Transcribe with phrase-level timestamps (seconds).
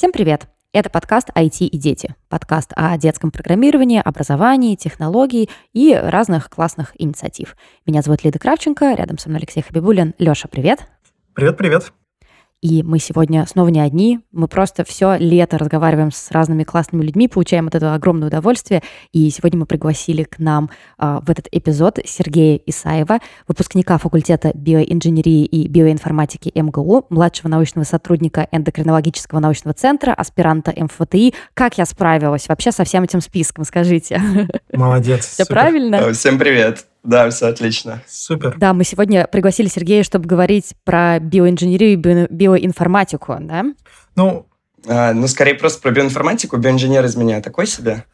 [0.00, 0.48] Всем привет!
[0.72, 2.14] Это подкаст «IT и дети».
[2.30, 7.54] Подкаст о детском программировании, образовании, технологии и разных классных инициатив.
[7.84, 10.14] Меня зовут Лида Кравченко, рядом со мной Алексей Хабибулин.
[10.18, 10.86] Леша, привет!
[11.34, 11.92] Привет-привет!
[12.62, 14.20] И мы сегодня снова не одни.
[14.32, 18.82] Мы просто все лето разговариваем с разными классными людьми, получаем от этого огромное удовольствие.
[19.12, 25.46] И сегодня мы пригласили к нам а, в этот эпизод Сергея Исаева, выпускника факультета биоинженерии
[25.46, 31.32] и биоинформатики МГУ, младшего научного сотрудника эндокринологического научного центра, аспиранта МФТИ.
[31.54, 34.20] Как я справилась вообще со всем этим списком, скажите?
[34.72, 35.26] Молодец.
[35.26, 36.12] Все правильно?
[36.12, 36.89] Всем привет.
[37.02, 38.02] Да, все отлично.
[38.06, 38.56] Супер.
[38.58, 43.64] Да, мы сегодня пригласили Сергея, чтобы говорить про биоинженерию и биоинформатику, да?
[44.16, 44.46] Ну,
[44.86, 46.56] а, ну, скорее просто про биоинформатику.
[46.56, 48.04] Биоинженер из меня такой себе.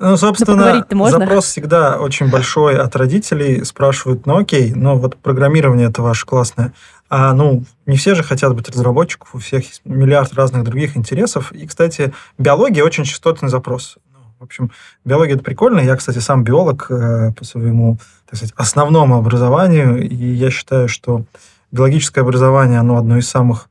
[0.00, 3.64] Ну, собственно, запрос всегда очень большой от родителей.
[3.64, 6.72] Спрашивают, ну окей, ну вот программирование это ваше классное.
[7.10, 11.50] А, ну, не все же хотят быть разработчиком, у всех есть миллиард разных других интересов.
[11.50, 13.98] И, кстати, биология очень частотный запрос.
[14.38, 14.70] В общем,
[15.04, 15.80] биология это прикольно.
[15.80, 21.24] Я, кстати, сам биолог э, по своему, так сказать, основному образованию, и я считаю, что
[21.72, 23.68] биологическое образование, оно одно из самых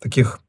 [0.00, 0.40] таких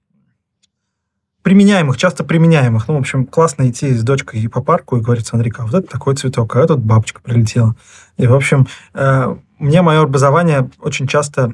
[1.43, 2.89] применяемых, часто применяемых.
[2.89, 5.87] Ну, в общем, классно идти с дочкой по парку и говорить, смотри, а вот это
[5.87, 7.75] такой цветок, а этот бабочка прилетела.
[8.17, 11.53] И, в общем, э, мне мое образование очень часто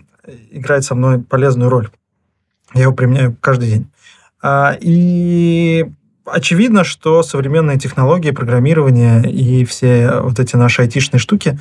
[0.50, 1.90] играет со мной полезную роль.
[2.73, 3.92] Я его применяю каждый день.
[4.42, 5.92] А, и
[6.32, 11.60] очевидно, что современные технологии программирования и все вот эти наши айтишные штуки,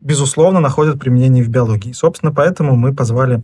[0.00, 1.92] безусловно, находят применение в биологии.
[1.92, 3.42] Собственно, поэтому мы позвали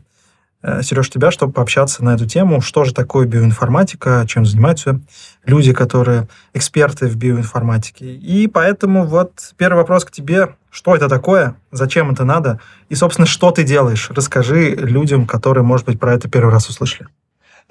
[0.62, 5.00] э, Сереж, тебя, чтобы пообщаться на эту тему, что же такое биоинформатика, чем занимаются
[5.44, 8.14] люди, которые эксперты в биоинформатике.
[8.14, 10.54] И поэтому вот первый вопрос к тебе.
[10.70, 11.56] Что это такое?
[11.72, 12.60] Зачем это надо?
[12.88, 14.08] И, собственно, что ты делаешь?
[14.10, 17.08] Расскажи людям, которые, может быть, про это первый раз услышали.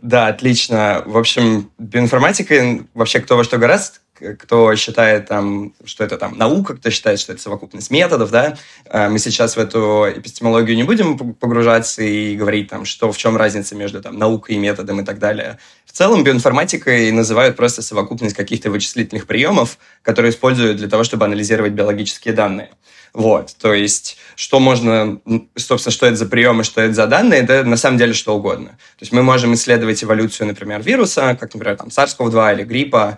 [0.02, 1.04] Да, отлично.
[1.06, 3.98] В общем, биоинформатика, вообще кто во что гораздо,
[4.38, 8.58] кто считает, там, что это там наука, кто считает, что это совокупность методов, да,
[8.90, 13.38] а, мы сейчас в эту эпистемологию не будем погружаться и говорить, там, что в чем
[13.38, 15.60] разница между там, наукой и методом и так далее.
[15.86, 21.74] В целом биоинформатикой называют просто совокупность каких-то вычислительных приемов, которые используют для того, чтобы анализировать
[21.74, 22.70] биологические данные.
[23.14, 25.20] Вот, то есть, что можно,
[25.56, 28.70] собственно, что это за приемы, что это за данные, это на самом деле что угодно.
[28.70, 33.18] То есть мы можем исследовать эволюцию, например, вируса, как, например, там, SARS-CoV-2 или гриппа,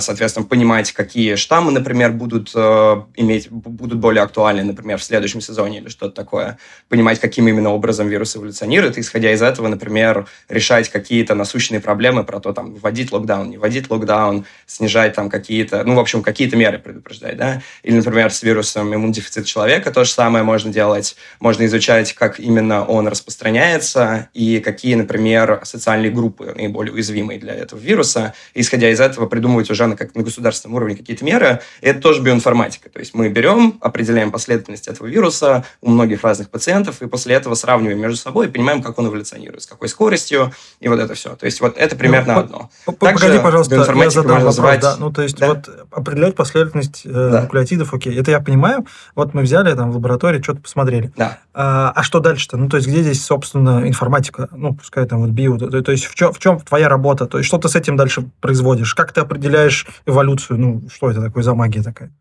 [0.00, 5.78] соответственно, понимать, какие штаммы, например, будут э, иметь, будут более актуальны, например, в следующем сезоне
[5.78, 6.58] или что-то такое,
[6.88, 12.38] понимать, каким именно образом вирус эволюционирует, исходя из этого, например, решать какие-то насущные проблемы про
[12.38, 16.78] то, там, вводить локдаун, не вводить локдаун, снижать там какие-то, ну, в общем, какие-то меры
[16.78, 22.12] предупреждать, да, или, например, с вирусом иммунодефицита человека то же самое можно делать, можно изучать,
[22.12, 28.88] как именно он распространяется и какие, например, социальные группы наиболее уязвимые для этого вируса, исходя
[28.90, 31.60] из этого, придумывать придумывать уже на, как, на государственном уровне какие-то меры.
[31.80, 32.90] И это тоже биоинформатика.
[32.90, 37.54] То есть мы берем, определяем последовательность этого вируса у многих разных пациентов, и после этого
[37.54, 41.36] сравниваем между собой и понимаем, как он эволюционирует, с какой скоростью, и вот это все.
[41.36, 42.70] То есть вот это примерно ну, одно.
[43.00, 44.44] Также погоди, пожалуйста, я задам вопрос.
[44.44, 44.80] Назвать...
[44.80, 44.96] Да?
[44.98, 45.48] Ну, то есть да?
[45.48, 47.42] вот определять последовательность э, да.
[47.42, 48.86] нуклеотидов, окей, это я понимаю.
[49.14, 51.12] Вот мы взяли там в лаборатории, что-то посмотрели.
[51.16, 51.38] Да.
[51.52, 52.56] А, а что дальше-то?
[52.56, 54.48] Ну, то есть где здесь, собственно, информатика?
[54.52, 55.56] Ну, пускай там вот био.
[55.56, 57.26] То, то есть в чем, в чем твоя работа?
[57.26, 58.94] То есть что ты с этим дальше производишь?
[58.94, 60.58] Как ты определяешь определяешь эволюцию.
[60.58, 62.12] Ну, что это такое за магия такая?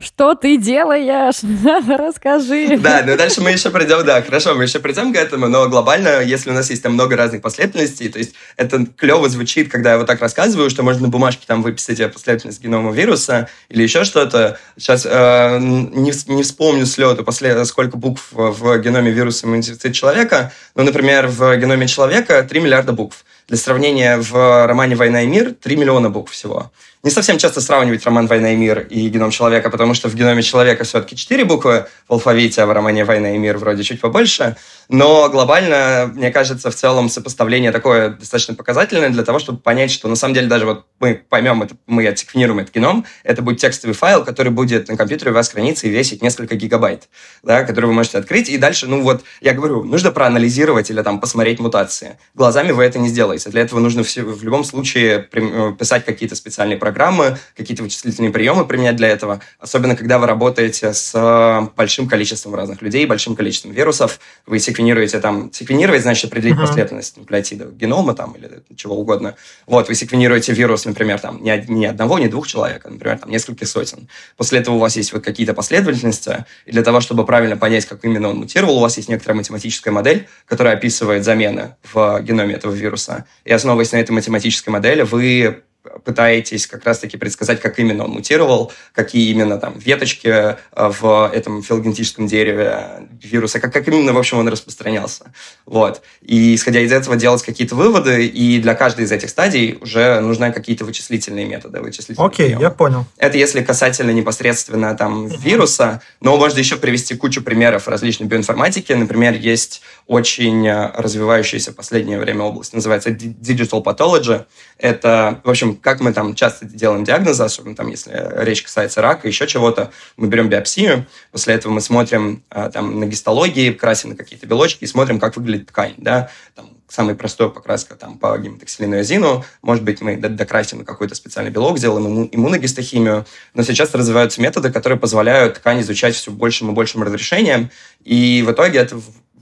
[0.00, 1.42] Что ты делаешь?
[1.98, 2.78] Расскажи.
[2.78, 6.22] Да, но дальше мы еще придем, да, хорошо, мы еще придем к этому, но глобально,
[6.22, 9.98] если у нас есть там много разных последовательностей, то есть это клево звучит, когда я
[9.98, 14.58] вот так рассказываю, что можно на бумажке там выписать последовательность генома вируса или еще что-то.
[14.78, 20.52] Сейчас э, не, не вспомню с лету, после, сколько букв в геноме вируса иммунитета человека,
[20.74, 23.26] но, например, в геноме человека 3 миллиарда букв.
[23.48, 26.72] Для сравнения, в романе «Война и мир» 3 миллиона букв всего.
[27.04, 30.42] Не совсем часто сравнивать роман «Война и мир» и геном человека, потому что в геноме
[30.42, 34.56] человека все-таки 4 буквы в алфавите, а в романе «Война и мир» вроде чуть побольше.
[34.88, 40.08] Но глобально, мне кажется, в целом сопоставление такое достаточно показательное для того, чтобы понять, что
[40.08, 43.94] на самом деле даже вот мы поймем, это, мы отсеквенируем этот геном, это будет текстовый
[43.94, 47.08] файл, который будет на компьютере у вас храниться и весить несколько гигабайт,
[47.44, 48.48] да, который вы можете открыть.
[48.48, 52.18] И дальше, ну вот, я говорю, нужно проанализировать или там посмотреть мутации.
[52.34, 53.35] Глазами вы это не сделаете.
[53.44, 58.66] Для этого нужно все, в любом случае э, писать какие-то специальные программы, какие-то вычислительные приемы
[58.66, 59.40] применять для этого.
[59.58, 65.20] Особенно, когда вы работаете с э, большим количеством разных людей, большим количеством вирусов, вы секвенируете
[65.20, 66.62] там, секвенировать значит определить uh-huh.
[66.62, 69.34] последовательность нуклеотидов генома там или чего угодно.
[69.66, 73.30] Вот, вы секвенируете вирус, например, там не, не одного, не двух человек, а, например, там
[73.30, 74.08] нескольких сотен.
[74.36, 78.04] После этого у вас есть вот какие-то последовательности, и для того, чтобы правильно понять, как
[78.04, 82.72] именно он мутировал, у вас есть некоторая математическая модель, которая описывает замены в геноме этого
[82.72, 83.25] вируса.
[83.44, 85.62] И основываясь на этой математической модели, вы
[86.04, 91.62] пытаетесь как раз-таки предсказать, как именно он мутировал, какие именно там веточки э, в этом
[91.62, 95.32] филогенетическом дереве вируса, как, как именно, в общем, он распространялся.
[95.64, 96.02] Вот.
[96.22, 100.52] И исходя из этого делать какие-то выводы, и для каждой из этих стадий уже нужны
[100.52, 101.80] какие-то вычислительные методы.
[101.80, 103.04] Вычислительные Окей, okay, я понял.
[103.18, 108.92] Это если касательно непосредственно там вируса, но можно еще привести кучу примеров различной биоинформатики.
[108.92, 114.44] Например, есть очень э, развивающаяся в последнее время область, называется Digital Pathology.
[114.78, 119.28] Это, в общем, как мы там часто делаем диагнозы, особенно там, если речь касается рака,
[119.28, 124.16] еще чего-то, мы берем биопсию, после этого мы смотрим а, там на гистологии, красим на
[124.16, 129.44] какие-то белочки и смотрим, как выглядит ткань, да, там, самый простой покраска там, по гематоксилиноазину.
[129.62, 133.26] Может быть, мы докрасим какой-то специальный белок, сделаем имму иммуногистохимию.
[133.54, 137.70] Но сейчас развиваются методы, которые позволяют ткань изучать все большим и большим разрешением.
[138.04, 139.00] И в итоге это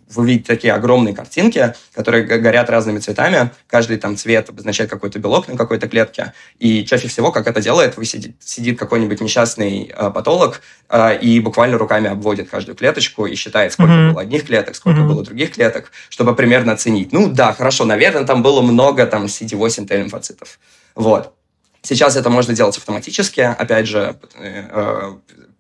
[0.09, 3.51] вы видите такие огромные картинки, которые горят разными цветами.
[3.67, 6.33] Каждый там цвет обозначает какой-то белок на какой-то клетке.
[6.59, 11.41] И чаще всего, как это делает, вы сидит, сидит какой-нибудь несчастный э, патолог э, и
[11.41, 14.11] буквально руками обводит каждую клеточку и считает, сколько mm-hmm.
[14.11, 15.09] было одних клеток, сколько mm-hmm.
[15.09, 17.12] было других клеток, чтобы примерно оценить.
[17.12, 20.59] Ну да, хорошо, наверное, там было много там CD8 Т-лимфоцитов.
[20.95, 21.35] Вот.
[21.83, 25.12] Сейчас это можно делать автоматически, опять же, э, э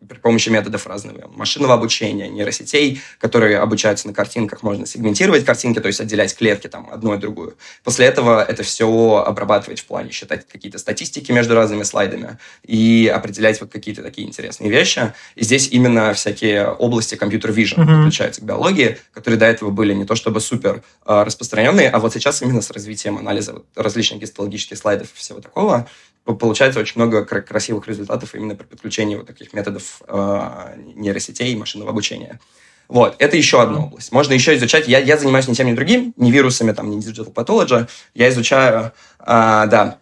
[0.08, 5.88] при помощи методов разного машинного обучения, нейросетей, которые обучаются на картинках, можно сегментировать картинки, то
[5.88, 7.56] есть отделять клетки там одну от другую.
[7.82, 13.60] После этого это все обрабатывать в плане считать какие-то статистики между разными слайдами и определять
[13.60, 15.12] вот какие-то такие интересные вещи.
[15.34, 17.96] И здесь именно всякие области компьютер vision mm-hmm.
[17.96, 22.12] подключаются к биологии, которые до этого были не то чтобы супер э, распространенные, а вот
[22.12, 25.88] сейчас именно с развитием анализа вот, различных гистологических слайдов и всего такого
[26.24, 31.90] получается очень много красивых результатов именно при подключении вот таких методов э, нейросетей и машинного
[31.90, 32.40] обучения.
[32.88, 34.12] Вот, это еще одна область.
[34.12, 37.32] Можно еще изучать, я, я занимаюсь ни тем, ни другим, ни вирусами, там, ни digital
[37.32, 39.98] pathology, я изучаю, э, да,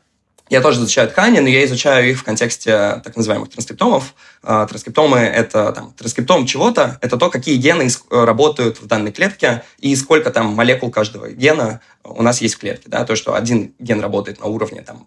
[0.49, 4.15] я тоже изучаю ткани, но я изучаю их в контексте так называемых транскриптомов.
[4.43, 9.97] Э, транскриптомы— это там, транскриптом чего-то, это то, какие гены работают в данной клетке и
[9.97, 12.89] сколько там молекул каждого гена у нас есть в клетке.
[12.89, 13.05] Да?
[13.05, 15.07] То, что один ген работает на уровне там,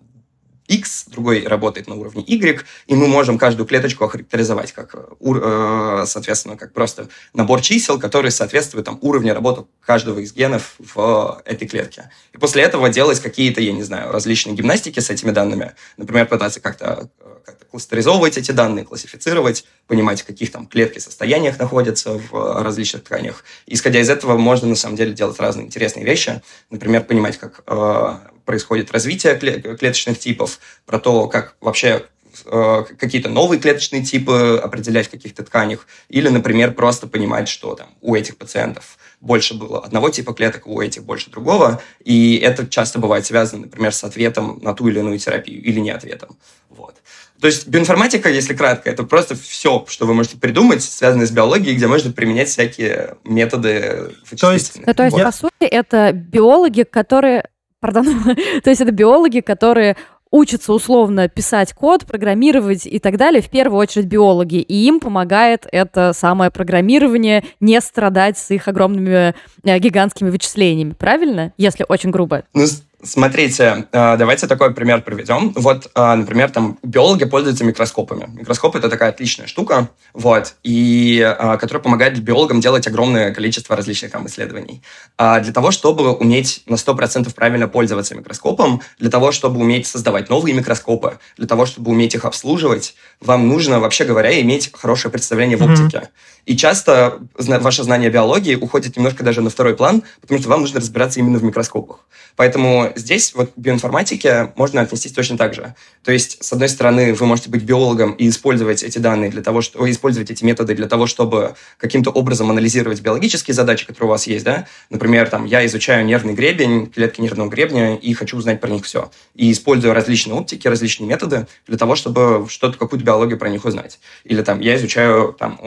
[0.67, 6.57] X, другой работает на уровне Y, и мы можем каждую клеточку охарактеризовать как, э, соответственно,
[6.57, 12.09] как просто набор чисел, которые соответствуют там, уровню работы каждого из генов в этой клетке.
[12.33, 15.73] И после этого делать какие-то, я не знаю, различные гимнастики с этими данными.
[15.97, 21.59] Например, пытаться как-то э, как кластеризовывать эти данные, классифицировать, понимать, в каких там клетки состояниях
[21.59, 23.43] находятся в различных тканях.
[23.67, 26.41] Исходя из этого можно, на самом деле, делать разные интересные вещи.
[26.71, 32.05] Например, понимать, как э, происходит развитие клеточных типов, про то, как вообще
[32.45, 37.87] э, какие-то новые клеточные типы определять в каких-то тканях, или, например, просто понимать, что там
[38.01, 42.99] у этих пациентов больше было одного типа клеток, у этих больше другого, и это часто
[42.99, 46.37] бывает связано, например, с ответом на ту или иную терапию, или не ответом.
[46.69, 46.95] Вот.
[47.41, 51.75] То есть биоинформатика, если кратко, это просто все, что вы можете придумать, связанное с биологией,
[51.75, 55.25] где можно применять всякие методы То есть, ну, то есть я...
[55.25, 57.45] по сути, это биологи, которые
[57.85, 58.05] Пардон.
[58.63, 59.95] То есть это биологи, которые
[60.31, 65.67] учатся условно писать код, программировать и так далее, в первую очередь биологи, и им помогает
[65.71, 71.53] это самое программирование не страдать с их огромными э, гигантскими вычислениями, правильно?
[71.57, 72.43] Если очень грубо.
[72.53, 72.65] Ну,
[73.05, 75.51] Смотрите, э, давайте такой пример приведем.
[75.55, 78.27] Вот, э, например, там биологи пользуются микроскопами.
[78.33, 84.11] Микроскоп– это такая отличная штука, вот, и, э, которая помогает биологам делать огромное количество различных
[84.11, 84.81] там исследований.
[85.17, 90.55] Для того, чтобы уметь на 100% правильно пользоваться микроскопом, для того, чтобы уметь создавать новые
[90.55, 95.63] микроскопы, для того, чтобы уметь их обслуживать, вам нужно, вообще говоря, иметь хорошее представление в
[95.63, 95.97] оптике.
[95.97, 96.35] Mm-hmm.
[96.45, 100.79] И часто ваше знание биологии уходит немножко даже на второй план, потому что вам нужно
[100.79, 101.99] разбираться именно в микроскопах.
[102.35, 105.75] Поэтому здесь вот к биоинформатике можно отнестись точно так же.
[106.03, 109.61] То есть, с одной стороны, вы можете быть биологом и использовать эти данные для того,
[109.61, 114.27] чтобы использовать эти методы для того, чтобы каким-то образом анализировать биологические задачи, которые у вас
[114.27, 114.67] есть, да.
[114.89, 119.11] Например, там, я изучаю нервный гребень, клетки нервного гребня и хочу узнать про них все.
[119.33, 123.99] И использую различные оптики, различные методы для того, чтобы что-то, какую-то биологию про них узнать.
[124.23, 125.59] Или там, я изучаю там,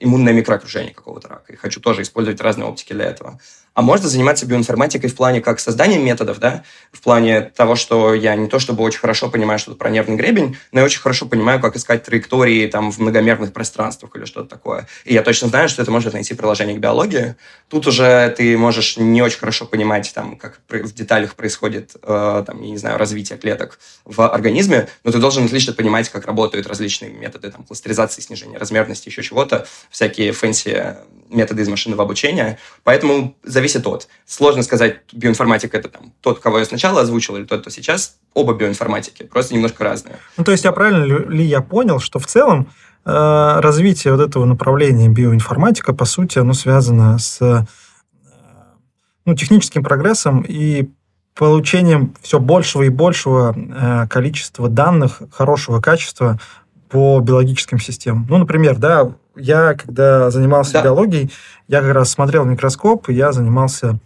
[0.00, 3.40] иммунное микроокружение какого-то рака и хочу тоже использовать разные оптики для этого
[3.74, 6.62] а можно заниматься биоинформатикой в плане как создания методов, да,
[6.92, 10.56] в плане того, что я не то чтобы очень хорошо понимаю что-то про нервный гребень,
[10.72, 14.86] но я очень хорошо понимаю, как искать траектории там в многомерных пространствах или что-то такое.
[15.04, 17.34] И я точно знаю, что это может найти приложение к биологии.
[17.68, 22.62] Тут уже ты можешь не очень хорошо понимать, там, как в деталях происходит, э, там,
[22.62, 27.10] я не знаю, развитие клеток в организме, но ты должен отлично понимать, как работают различные
[27.10, 30.96] методы там, кластеризации, снижения размерности, еще чего-то, всякие fancy
[31.30, 34.08] методы из машинного обучения, поэтому зависит от.
[34.26, 38.16] Сложно сказать, биоинформатика это там тот, кого я сначала озвучил, или тот, кто сейчас.
[38.34, 40.16] Оба биоинформатики, просто немножко разные.
[40.36, 42.68] Ну, то есть, я правильно ли я понял, что в целом
[43.06, 47.64] э, развитие вот этого направления биоинформатика, по сути, оно связано с э,
[49.24, 50.90] ну, техническим прогрессом и
[51.34, 56.38] получением все большего и большего э, количества данных хорошего качества
[56.90, 58.26] по биологическим системам.
[58.28, 60.84] Ну, например, да, я, когда занимался да.
[60.84, 61.30] биологией,
[61.68, 63.98] я как раз смотрел микроскоп, и я занимался,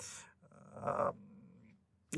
[0.83, 1.11] э,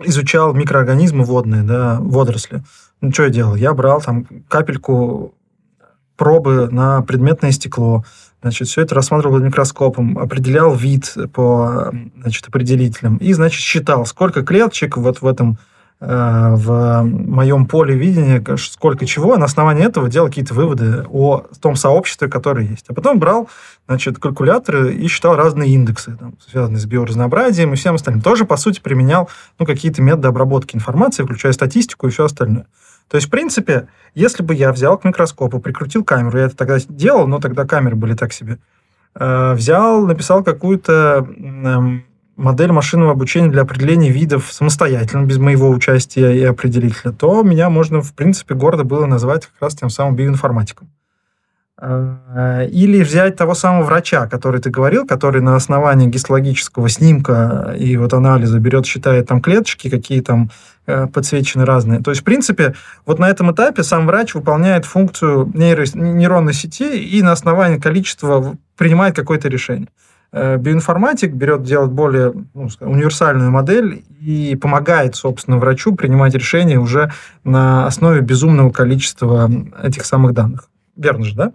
[0.04, 2.62] изучал микроорганизмы водные, да, водоросли.
[3.00, 3.54] Ну, что я делал?
[3.54, 5.34] Я брал там капельку
[6.16, 8.04] пробы на предметное стекло,
[8.42, 14.42] значит, все это рассматривал под микроскопом, определял вид по, значит, определителям и, значит, считал, сколько
[14.42, 15.58] клеточек вот в этом
[16.00, 22.26] в моем поле видения, сколько чего, на основании этого делал какие-то выводы о том сообществе,
[22.28, 22.86] которое есть.
[22.88, 23.50] А потом брал
[23.86, 28.22] значит, калькуляторы и считал разные индексы, там, связанные с биоразнообразием и всем остальным.
[28.22, 29.28] Тоже, по сути, применял
[29.58, 32.66] ну, какие-то методы обработки информации, включая статистику и все остальное.
[33.10, 36.78] То есть, в принципе, если бы я взял к микроскопу, прикрутил камеру, я это тогда
[36.88, 38.58] делал, но тогда камеры были так себе,
[39.16, 41.26] э, взял, написал какую-то
[42.40, 48.00] модель машинного обучения для определения видов самостоятельно, без моего участия и определителя, то меня можно,
[48.00, 50.88] в принципе, гордо было назвать как раз тем самым биоинформатиком.
[51.82, 57.96] А, или взять того самого врача, который ты говорил, который на основании гистологического снимка и
[57.96, 60.50] вот анализа берет, считает там клеточки, какие там
[60.86, 62.00] э, подсвечены разные.
[62.00, 62.74] То есть, в принципе,
[63.06, 68.56] вот на этом этапе сам врач выполняет функцию нейро- нейронной сети и на основании количества
[68.76, 69.88] принимает какое-то решение.
[70.32, 77.12] Э, биоинформатик берет, делать более ну, универсальную модель и помогает, собственно, врачу принимать решения уже
[77.42, 79.50] на основе безумного количества
[79.82, 80.68] этих самых данных.
[80.96, 81.52] Верно же, да?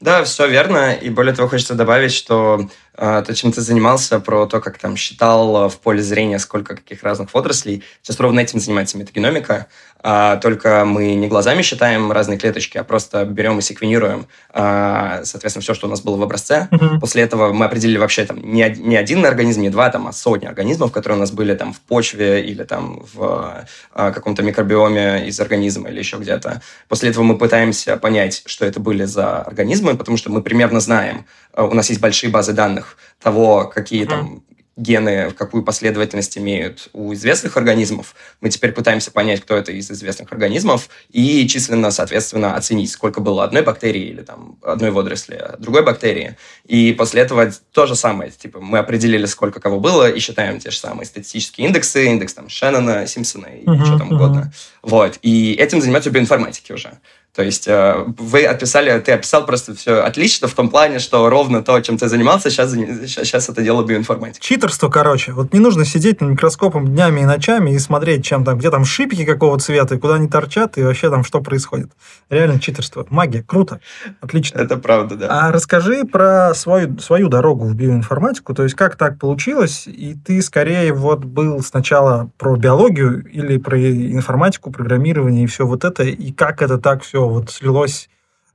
[0.00, 0.92] Да, все верно.
[0.92, 5.68] И более того, хочется добавить, что то, чем ты занимался, про то, как там считал
[5.68, 9.66] в поле зрения, сколько каких разных отраслей, сейчас ровно этим занимается метагеномика
[10.08, 15.62] а, только мы не глазами считаем разные клеточки, а просто берем и секвенируем, а, соответственно,
[15.62, 16.68] все, что у нас было в образце.
[16.70, 17.00] Uh-huh.
[17.00, 20.46] После этого мы определили вообще там не, не один организм, не два, там, а сотни
[20.46, 25.40] организмов, которые у нас были там в почве или там в а, каком-то микробиоме из
[25.40, 26.62] организма или еще где-то.
[26.88, 31.26] После этого мы пытаемся понять, что это были за организмы, потому что мы примерно знаем,
[31.45, 34.08] а, у нас есть большие базы данных того, какие uh-huh.
[34.08, 34.42] там
[34.76, 38.14] гены в какую последовательность имеют у известных организмов.
[38.42, 43.42] Мы теперь пытаемся понять, кто это из известных организмов, и численно, соответственно, оценить, сколько было
[43.44, 46.36] одной бактерии или там одной водоросли, а другой бактерии.
[46.66, 48.30] И после этого то же самое.
[48.30, 52.50] Типа мы определили, сколько кого было, и считаем те же самые статистические индексы, индекс там
[52.50, 54.14] Шеннона, Симпсона и uh-huh, что там uh-huh.
[54.14, 54.52] угодно.
[54.82, 55.18] Вот.
[55.22, 56.98] И этим занимаются биоинформатики уже.
[57.36, 61.62] То есть э, вы описали, ты описал просто все отлично в том плане, что ровно
[61.62, 64.42] то, чем ты занимался, сейчас, сейчас это дело биоинформатика.
[64.42, 65.32] Читерство, короче.
[65.32, 68.86] Вот не нужно сидеть над микроскопом днями и ночами и смотреть, чем там, где там
[68.86, 71.90] шипики какого цвета, и куда они торчат, и вообще там что происходит.
[72.30, 73.06] Реально читерство.
[73.10, 73.42] Магия.
[73.42, 73.80] Круто.
[74.22, 74.58] Отлично.
[74.58, 75.26] Это правда, да.
[75.28, 78.54] А расскажи про свою, свою дорогу в биоинформатику.
[78.54, 83.78] То есть как так получилось, и ты скорее вот был сначала про биологию или про
[83.78, 88.08] информатику, программирование и все вот это, и как это так все вот слилось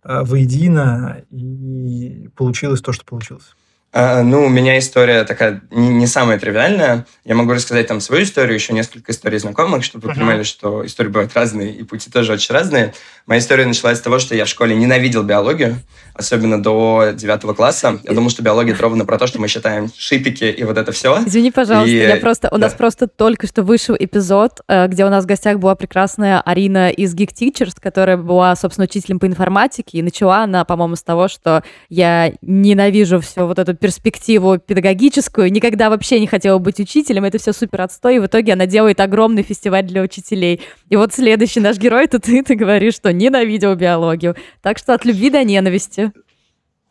[0.03, 3.55] э, воедино и получилось то, что получилось?
[3.93, 7.05] А, ну, у меня история такая не, не самая тривиальная.
[7.25, 10.15] Я могу рассказать там свою историю, еще несколько историй знакомых, чтобы вы uh-huh.
[10.15, 12.93] понимали, что истории бывают разные, и пути тоже очень разные.
[13.25, 15.77] Моя история началась с того, что я в школе ненавидел биологию,
[16.13, 17.99] особенно до девятого класса.
[18.03, 20.93] Я думал, что биология это ровно про то, что мы считаем шипики и вот это
[20.93, 21.21] все.
[21.25, 21.97] Извини, пожалуйста, и...
[21.97, 22.47] я просто...
[22.49, 22.67] У да.
[22.67, 26.89] нас просто только что вышел эпизод, э, где у нас в гостях была прекрасная Арина
[26.91, 31.27] из Geek Teachers, которая была, собственно, учителем по информатике, и начала она, по-моему, с того,
[31.27, 37.39] что я ненавижу все вот это перспективу педагогическую, никогда вообще не хотела быть учителем, это
[37.39, 40.61] все супер отстой, и в итоге она делает огромный фестиваль для учителей.
[40.89, 44.35] И вот следующий наш герой, это ты, ты говоришь, что ненавидел биологию.
[44.61, 46.11] Так что от любви до ненависти.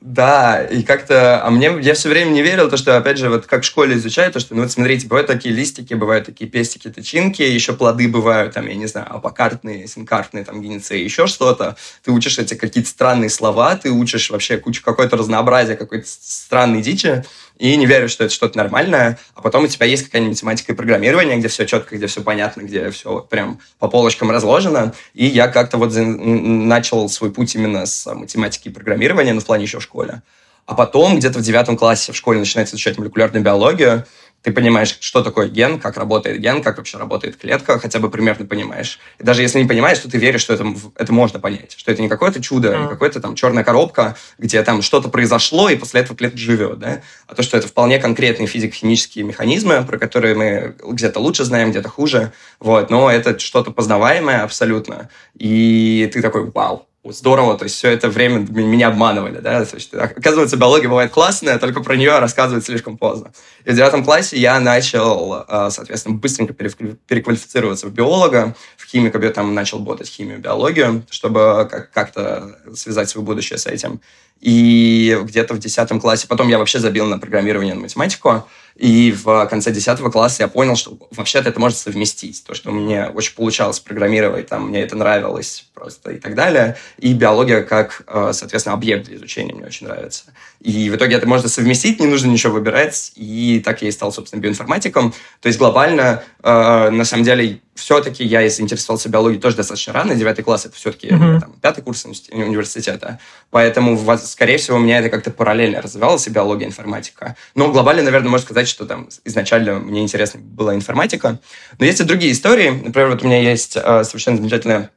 [0.01, 3.45] Да, и как-то, а мне, я все время не верил, то, что, опять же, вот
[3.45, 6.89] как в школе изучают, то, что, ну вот смотрите, бывают такие листики, бывают такие пестики,
[6.89, 11.77] тычинки, еще плоды бывают, там, я не знаю, апокартные, синкартные, там, геницы, еще что-то.
[12.03, 17.23] Ты учишь эти какие-то странные слова, ты учишь вообще кучу какое-то разнообразие какой-то странной дичи,
[17.61, 20.75] и не веришь, что это что-то нормальное, а потом у тебя есть какая-нибудь математика и
[20.75, 24.95] программирование, где все четко, где все понятно, где все прям по полочкам разложено.
[25.13, 29.65] И я как-то вот начал свой путь именно с математики и программирования, ну, в плане
[29.65, 30.23] еще в школе.
[30.65, 34.07] А потом, где-то в девятом классе в школе начинается изучать молекулярную биологию,
[34.43, 38.47] ты понимаешь, что такое ген, как работает ген, как вообще работает клетка, хотя бы примерно
[38.47, 38.99] понимаешь.
[39.19, 40.67] И даже если не понимаешь, то ты веришь, что это,
[40.97, 44.83] это можно понять, что это не какое-то чудо, не какое-то там черная коробка, где там
[44.83, 49.25] что-то произошло, и после этого клетка живет, да, а то, что это вполне конкретные физико-химические
[49.25, 55.11] механизмы, про которые мы где-то лучше знаем, где-то хуже, вот, но это что-то познаваемое абсолютно,
[55.39, 59.95] и ты такой, вау, здорово, то есть все это время меня обманывали, да, то есть,
[59.95, 63.33] оказывается, биология бывает классная, только про нее рассказывать слишком поздно.
[63.65, 69.31] И в девятом классе я начал, а, соответственно, быстренько переквалифицироваться в биолога, в химика, я
[69.31, 74.01] там начал ботать химию, биологию, чтобы как-то связать свое будущее с этим.
[74.41, 79.47] И где-то в десятом классе, потом я вообще забил на программирование, на математику, и в
[79.47, 82.45] конце 10 класса я понял, что вообще-то это может совместить.
[82.45, 86.77] То, что мне очень получалось программировать, там, мне это нравилось просто и так далее.
[86.99, 90.25] И биология как, э, соответственно, объект для изучения мне очень нравится.
[90.61, 93.13] И в итоге это можно совместить, не нужно ничего выбирать.
[93.17, 95.15] И так я и стал, собственно, биоинформатиком.
[95.41, 100.15] То есть глобально, э, на самом деле, все-таки я заинтересовался биологией тоже достаточно рано.
[100.15, 101.41] Девятый класс— это все-таки mm-hmm.
[101.41, 103.19] там, пятый курс университета.
[103.51, 107.37] Поэтому, скорее всего, у меня это как-то параллельно развивалось, и биология, и информатика.
[107.55, 111.39] Но глобально, наверное, можно сказать, что там изначально мне интересна была информатика.
[111.79, 112.69] Но есть и другие истории.
[112.69, 114.91] Например, вот у меня есть э, совершенно замечательная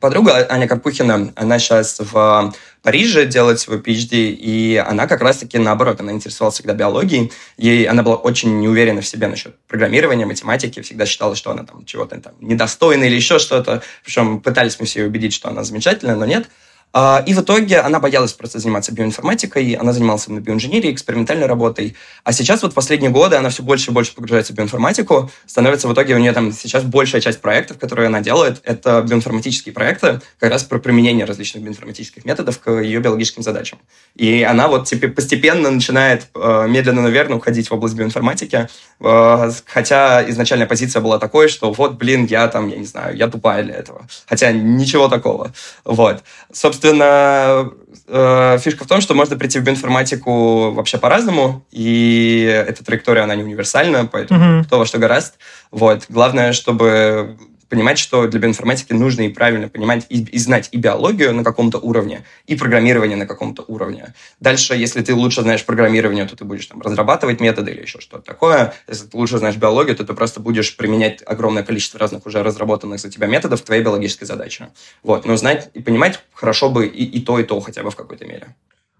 [0.00, 6.00] подруга Аня Карпухина, она сейчас в Париже делает свой PhD, и она как раз-таки наоборот,
[6.00, 11.06] она интересовалась всегда биологией, ей она была очень неуверена в себе насчет программирования, математики, всегда
[11.06, 15.06] считала, что она там чего-то там недостойна или еще что-то, причем пытались мы все ее
[15.06, 16.48] убедить, что она замечательная, но нет.
[16.96, 21.96] А, и в итоге она боялась просто заниматься биоинформатикой, она занималась на биоинженерии, экспериментальной работой.
[22.22, 25.28] А сейчас вот последние годы она все больше и больше погружается в биоинформатику.
[25.44, 29.72] Становится в итоге у нее там сейчас большая часть проектов, которые она делает, это биоинформатические
[29.72, 33.80] проекты, как раз про применение различных биоинформатических методов к ее биологическим задачам.
[34.14, 38.68] И она вот теперь постепенно начинает э, медленно, но верно уходить в область биоинформатики,
[39.00, 43.26] э, хотя изначальная позиция была такой, что вот, блин, я там, я не знаю, я
[43.26, 44.06] тупая для этого.
[44.28, 45.52] Хотя ничего такого.
[45.84, 46.22] Вот.
[46.52, 47.70] Собственно, Собственно,
[48.08, 53.34] э, фишка в том, что можно прийти в биоинформатику вообще по-разному, и эта траектория, она
[53.34, 54.64] не универсальна, поэтому mm-hmm.
[54.64, 55.38] кто во что гораст.
[55.70, 56.04] Вот.
[56.10, 61.34] Главное, чтобы понимать, что для биоинформатики нужно и правильно понимать и, и знать и биологию
[61.34, 64.14] на каком-то уровне, и программирование на каком-то уровне.
[64.40, 68.24] Дальше, если ты лучше знаешь программирование, то ты будешь там, разрабатывать методы или еще что-то
[68.24, 68.74] такое.
[68.88, 73.00] Если ты лучше знаешь биологию, то ты просто будешь применять огромное количество разных уже разработанных
[73.00, 74.68] за тебя методов в твоей биологической задаче.
[75.02, 75.24] Вот.
[75.24, 78.26] Но знать и понимать хорошо бы и, и то, и то хотя бы в какой-то
[78.26, 78.54] мере.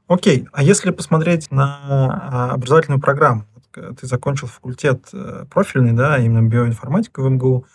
[0.07, 1.79] Окей, а если посмотреть на
[2.31, 7.67] а, образовательную программу, ты закончил факультет э, профильный, да, именно биоинформатика в МГУ,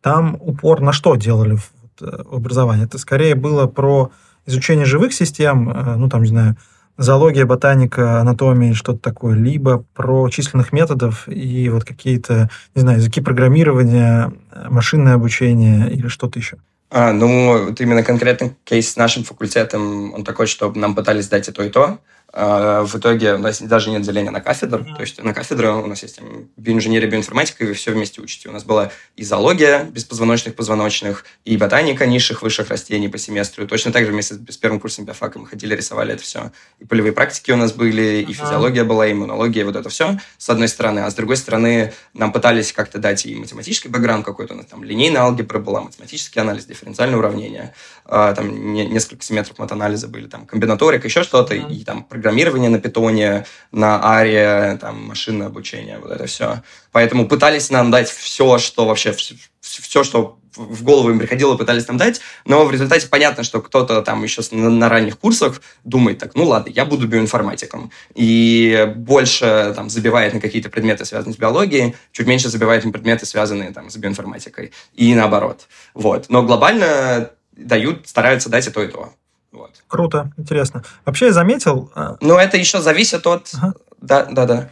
[0.00, 2.84] там упор на что делали в, э, в образовании?
[2.84, 4.10] Это скорее было про
[4.46, 6.56] изучение живых систем, э, ну, там, не знаю,
[6.96, 13.20] зоология, ботаника, анатомия, что-то такое, либо про численных методов и вот какие-то, не знаю, языки
[13.20, 16.56] программирования, э, машинное обучение или что-то еще?
[16.90, 21.48] А, ну, вот именно конкретный кейс с нашим факультетом, он такой, что нам пытались дать
[21.48, 21.98] и то, и то.
[22.30, 24.82] А, в итоге у нас даже нет деления на кафедры.
[24.82, 24.94] Mm-hmm.
[24.96, 26.20] То есть на кафедре у нас есть
[26.56, 28.48] биоинженерия, биоинформатика, и вы все вместе учите.
[28.50, 33.66] У нас была и зоология беспозвоночных, позвоночных, и ботаника низших, высших растений по семестру.
[33.66, 36.52] Точно так же вместе с первым курсом биофака мы ходили, рисовали это все.
[36.80, 40.50] И полевые практики у нас были, и физиология была, и иммунология, вот это все, с
[40.50, 41.00] одной стороны.
[41.00, 44.52] А с другой стороны, нам пытались как-то дать и математический бэкграунд какой-то.
[44.52, 50.08] У нас там линейная алгебра была, математический анализ, дифференциальное уравнение, а, там несколько семестров матанализа
[50.08, 51.72] были, там комбинаторика, еще что-то, mm-hmm.
[51.74, 56.62] и там программирование на питоне, на аре, там машинное обучение, вот это все.
[56.90, 59.14] Поэтому пытались нам дать все, что вообще,
[59.60, 64.02] все, что в голову им приходило, пытались нам дать, но в результате понятно, что кто-то
[64.02, 69.72] там еще на, на ранних курсах думает так, ну ладно, я буду биоинформатиком, и больше
[69.76, 73.90] там забивает на какие-то предметы, связанные с биологией, чуть меньше забивает на предметы, связанные там
[73.90, 75.68] с биоинформатикой, и наоборот.
[75.94, 76.26] Вот.
[76.28, 79.12] Но глобально дают, стараются дать и то, и то.
[79.52, 79.82] Вот.
[79.86, 80.82] Круто, интересно.
[81.04, 81.90] Вообще я заметил...
[81.94, 83.50] А, ну, это еще зависит от...
[83.54, 83.74] Ага.
[84.00, 84.70] Да, да, да.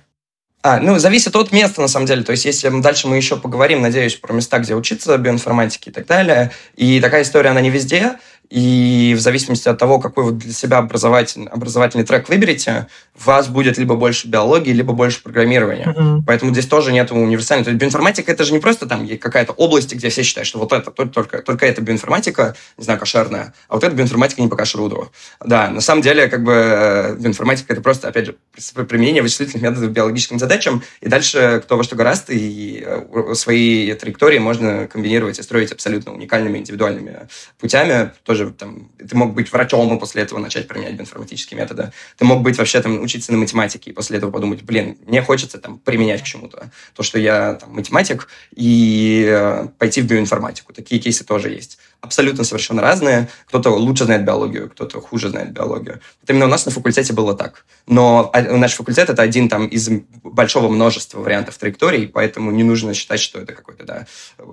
[0.63, 2.25] А, ну, зависит от места, на самом деле.
[2.25, 6.07] То есть, если дальше мы еще поговорим, надеюсь, про места, где учиться биоинформатике и так
[6.07, 6.51] далее.
[6.75, 8.19] И такая история, она не везде.
[8.51, 12.87] И в зависимости от того, какой вы для себя образовательный, образовательный трек выберете,
[13.19, 15.95] у вас будет либо больше биологии, либо больше программирования.
[15.97, 16.23] Mm-hmm.
[16.27, 17.65] Поэтому здесь тоже нет универсальной.
[17.65, 20.73] То есть биоинформатика это же не просто там какая-то область, где все считают, что вот
[20.73, 25.11] это только, только это биоинформатика, не знаю, кошерная, а вот это биоинформатика не по кашруду.
[25.45, 28.37] Да, на самом деле, как бы э, биоинформатика это просто, опять же,
[28.85, 33.93] применение вычислительных методов к биологическим задачам, и дальше кто во что гораздо, и э, свои
[33.95, 37.29] траектории можно комбинировать и строить абсолютно уникальными индивидуальными
[37.59, 41.93] путями, тоже там, ты мог быть врачом и после этого начать применять биоинформатические методы.
[42.17, 45.59] Ты мог быть вообще там учиться на математике и после этого подумать, блин, мне хочется
[45.59, 46.71] там применять к чему-то.
[46.95, 50.73] То, что я там математик, и э, пойти в биоинформатику.
[50.73, 53.29] Такие кейсы тоже есть абсолютно совершенно разные.
[53.49, 56.01] Кто-то лучше знает биологию, кто-то хуже знает биологию.
[56.21, 57.65] Вот именно у нас на факультете было так.
[57.87, 59.89] Но а, наш факультет— это один там из
[60.23, 64.07] большого множества вариантов траекторий, поэтому не нужно считать, что это какой-то, да,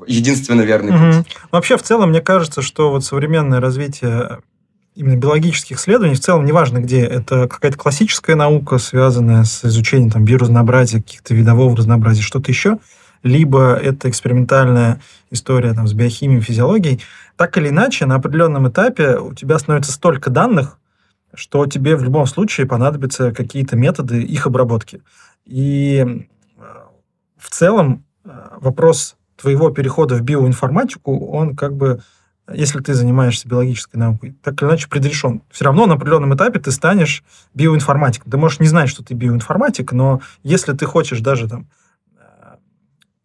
[0.07, 1.27] единственно верный путь.
[1.51, 4.39] Вообще, в целом, мне кажется, что вот современное развитие
[4.95, 10.23] именно биологических исследований, в целом, неважно где, это какая-то классическая наука, связанная с изучением там,
[10.23, 12.77] биоразнообразия, каких-то видового разнообразия, что-то еще,
[13.23, 17.01] либо это экспериментальная история там, с биохимией, физиологией,
[17.37, 20.77] так или иначе, на определенном этапе у тебя становится столько данных,
[21.33, 25.01] что тебе в любом случае понадобятся какие-то методы их обработки.
[25.45, 26.63] И э,
[27.37, 32.01] в целом э, вопрос твоего перехода в биоинформатику, он как бы,
[32.53, 35.41] если ты занимаешься биологической наукой, так или иначе предрешен.
[35.49, 37.23] Все равно на определенном этапе ты станешь
[37.55, 38.31] биоинформатиком.
[38.31, 41.67] Ты можешь не знать, что ты биоинформатик, но если ты хочешь даже там,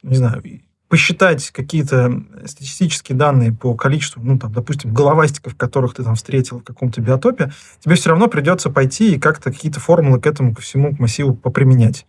[0.09, 0.43] не знаю,
[0.89, 6.65] посчитать какие-то статистические данные по количеству, ну, там, допустим, головастиков, которых ты там встретил в
[6.65, 10.97] каком-то биотопе, тебе все равно придется пойти и как-то какие-то формулы к этому, ко всему,
[10.97, 12.07] к массиву поприменять.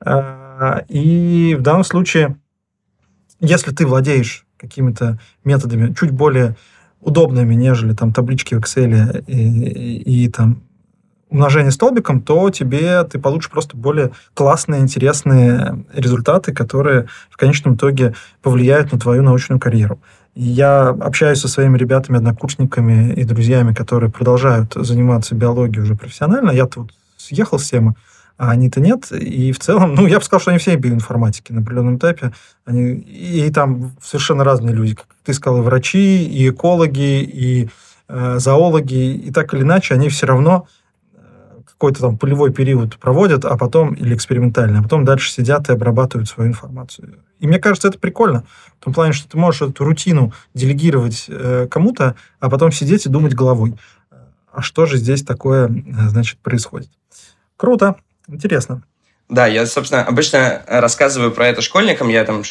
[0.00, 2.36] А, и в данном случае,
[3.38, 6.56] если ты владеешь какими-то методами чуть более
[7.00, 10.62] удобными, нежели там таблички в Excel и, и, и там
[11.32, 18.14] умножение столбиком, то тебе ты получишь просто более классные, интересные результаты, которые в конечном итоге
[18.42, 19.98] повлияют на твою научную карьеру.
[20.34, 26.50] я общаюсь со своими ребятами, однокурсниками и друзьями, которые продолжают заниматься биологией уже профессионально.
[26.50, 27.94] Я-то вот съехал с темы,
[28.36, 29.10] а они-то нет.
[29.12, 32.32] И в целом, ну, я бы сказал, что они все биоинформатики на определенном этапе.
[32.64, 34.94] Они, и там совершенно разные люди.
[34.94, 37.70] Как ты сказал, и врачи, и экологи, и
[38.08, 39.14] э, зоологи.
[39.14, 40.66] И так или иначе, они все равно
[41.82, 46.28] какой-то там полевой период проводят, а потом, или экспериментальный, а потом дальше сидят и обрабатывают
[46.28, 47.18] свою информацию.
[47.40, 48.44] И мне кажется, это прикольно.
[48.78, 53.08] В том плане, что ты можешь эту рутину делегировать э, кому-то, а потом сидеть и
[53.08, 53.74] думать головой.
[54.52, 56.88] А что же здесь такое, э, значит, происходит?
[57.56, 57.96] Круто,
[58.28, 58.84] интересно.
[59.32, 62.10] Да, я, собственно, обычно рассказываю про это школьникам.
[62.10, 62.42] Я там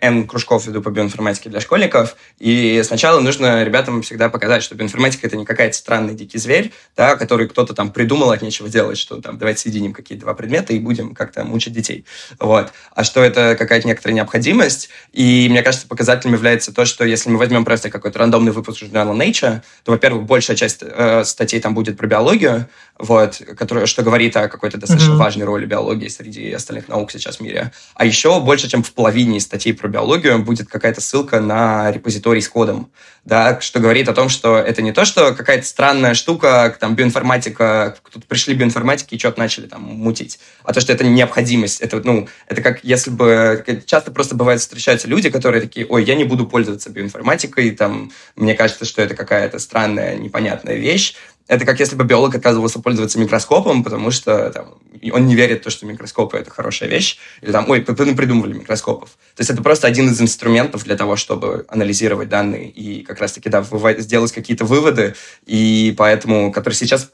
[0.00, 2.16] N кружков веду по биоинформатике для школьников.
[2.38, 7.16] И сначала нужно ребятам всегда показать, что биоинформатика– это не какая-то странный дикий зверь, да,
[7.16, 10.78] который кто-то там придумал от нечего делать, что там давайте соединим какие-то два предмета и
[10.78, 12.06] будем как-то мучить детей.
[12.40, 12.72] Вот.
[12.94, 14.88] А что это какая-то некоторая необходимость.
[15.12, 19.14] И мне кажется, показателем является то, что если мы возьмем просто какой-то рандомный выпуск журнала
[19.14, 22.66] Nature, то, во-первых, большая часть э, статей там будет про биологию,
[22.98, 25.16] вот, которая, что говорит о какой-то достаточно mm-hmm.
[25.16, 27.72] важной роли биологии биологии среди остальных наук сейчас в мире.
[27.94, 32.48] А еще больше, чем в половине статей про биологию будет какая-то ссылка на репозиторий с
[32.48, 32.90] кодом,
[33.24, 37.96] да, что говорит о том, что это не то, что какая-то странная штука, там, биоинформатика,
[38.12, 41.80] тут пришли биоинформатики и что-то начали там мутить, а то, что это необходимость.
[41.80, 43.64] Это, ну, это как если бы...
[43.86, 48.54] Часто просто бывает встречаются люди, которые такие, ой, я не буду пользоваться биоинформатикой, там, мне
[48.54, 51.14] кажется, что это какая-то странная, непонятная вещь,
[51.48, 54.74] это как если бы биолог отказывался пользоваться микроскопом, потому что там,
[55.12, 57.18] он не верит в то, что микроскопы— это хорошая вещь.
[57.40, 59.10] Или там, ой, придумывали микроскопов.
[59.36, 63.48] То есть это просто один из инструментов для того, чтобы анализировать данные и как раз-таки
[63.48, 63.64] да,
[63.98, 65.14] сделать какие-то выводы,
[65.46, 67.08] и поэтому, которые сейчас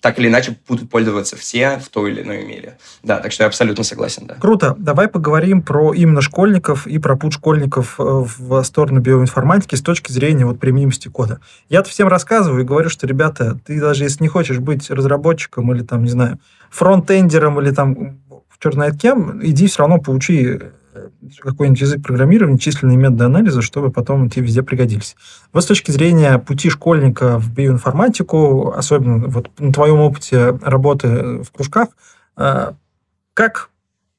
[0.00, 2.78] так или иначе будут пользоваться все в той или иной мере.
[3.02, 4.34] Да, так что я абсолютно согласен, да.
[4.34, 4.74] Круто.
[4.78, 10.12] Давай поговорим про именно школьников и про путь школьников э, в сторону биоинформатики с точки
[10.12, 11.40] зрения вот применимости кода.
[11.68, 15.82] Я-то всем рассказываю и говорю, что, ребята, ты даже если не хочешь быть разработчиком или
[15.82, 16.38] там, не знаю,
[16.70, 18.18] фронтендером или там
[18.58, 20.58] черт знает кем, иди все равно поучи
[20.94, 21.08] э,
[21.40, 25.16] какой-нибудь язык программирования, численные методы анализа, чтобы потом тебе везде пригодились.
[25.52, 31.50] Вот с точки зрения пути школьника в биоинформатику, особенно вот на твоем опыте работы в
[31.52, 31.88] кружках,
[32.36, 32.72] э,
[33.34, 33.70] как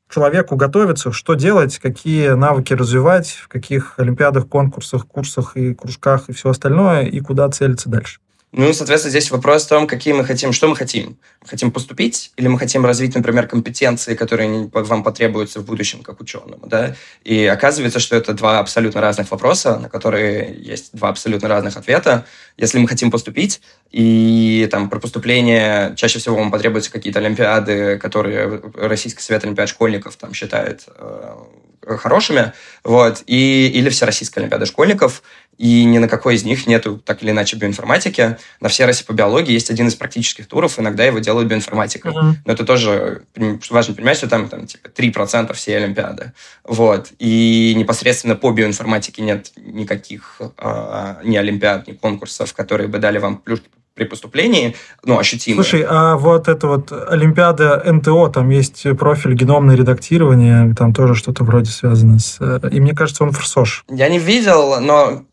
[0.09, 6.33] человеку готовиться, что делать, какие навыки развивать, в каких олимпиадах, конкурсах, курсах и кружках и
[6.33, 8.19] все остальное, и куда целиться дальше?
[8.51, 11.19] Ну, соответственно, здесь вопрос в том, какие мы хотим, что мы хотим.
[11.41, 16.19] Мы хотим поступить или мы хотим развить, например, компетенции, которые вам потребуются в будущем как
[16.19, 16.95] ученому, да?
[17.23, 22.25] И оказывается, что это два абсолютно разных вопроса, на которые есть два абсолютно разных ответа.
[22.57, 28.61] Если мы хотим поступить, и там про поступление чаще всего вам потребуются какие-то олимпиады, которые
[28.73, 31.35] Российский совет олимпиад школьников там считает э,
[31.97, 35.23] хорошими, вот, и, или Всероссийская олимпиада школьников,
[35.59, 38.37] и ни на какой из них нету так или иначе биоинформатики.
[38.61, 42.13] На все России по биологии есть один из практических туров, иногда его делают биоинформатикой.
[42.13, 42.33] Uh-huh.
[42.45, 43.23] Но это тоже
[43.69, 46.31] важно понимать, что там, там типа 3% всей Олимпиады.
[46.63, 47.09] Вот.
[47.19, 53.35] И непосредственно по биоинформатике нет никаких э, ни Олимпиад, ни конкурсов, которые бы дали вам
[53.35, 53.67] плюшки
[53.99, 55.63] при поступлении, ну, ощутимые.
[55.63, 61.43] Слушай, а вот это вот Олимпиада НТО, там есть профиль геномное редактирование, там тоже что-то
[61.43, 62.37] вроде связано с...
[62.39, 63.83] Э, и мне кажется, он форсож.
[63.89, 65.25] Я не видел, но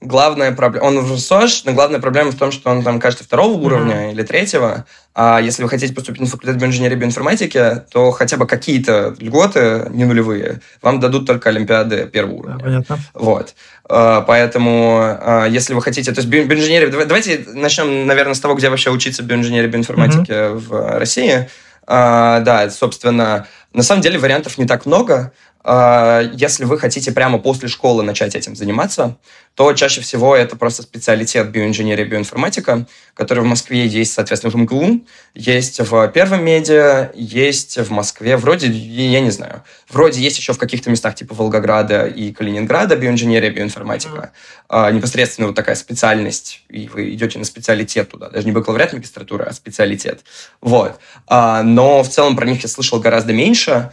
[0.00, 0.84] главная проблема...
[0.84, 3.64] Он в СОЖ, но главная проблема в том, что он там, кажется, второго mm-hmm.
[3.64, 4.86] уровня или третьего.
[5.14, 9.86] А если вы хотите поступить на факультет биоинженерии и биоинформатики, то хотя бы какие-то льготы,
[9.90, 12.62] не нулевые, вам дадут только олимпиады первого уровня.
[12.62, 12.98] Понятно.
[13.14, 13.54] Вот.
[13.88, 16.12] А, поэтому, а, если вы хотите...
[16.12, 16.90] То есть биоинженерия...
[17.06, 20.58] Давайте начнем, наверное, с того, где вообще учиться биоинженерии и биоинформатике mm-hmm.
[20.58, 21.48] в России.
[21.86, 25.32] А, да, собственно, на самом деле вариантов не так много.
[25.68, 29.16] А, если вы хотите прямо после школы начать этим заниматься,
[29.56, 35.04] то чаще всего это просто специалитет биоинженерия, биоинформатика, который в Москве есть, соответственно, в МГУ,
[35.34, 40.58] есть в Первом медиа, есть в Москве, вроде, я не знаю, вроде есть еще в
[40.58, 44.30] каких-то местах типа Волгограда и Калининграда биоинженерия, биоинформатика.
[44.68, 44.92] Mm-hmm.
[44.92, 49.52] непосредственно вот такая специальность, и вы идете на специалитет туда, даже не бакалавриат магистратура, а
[49.52, 50.20] специалитет.
[50.60, 51.00] Вот.
[51.26, 53.90] А, но в целом про них я слышал гораздо меньше,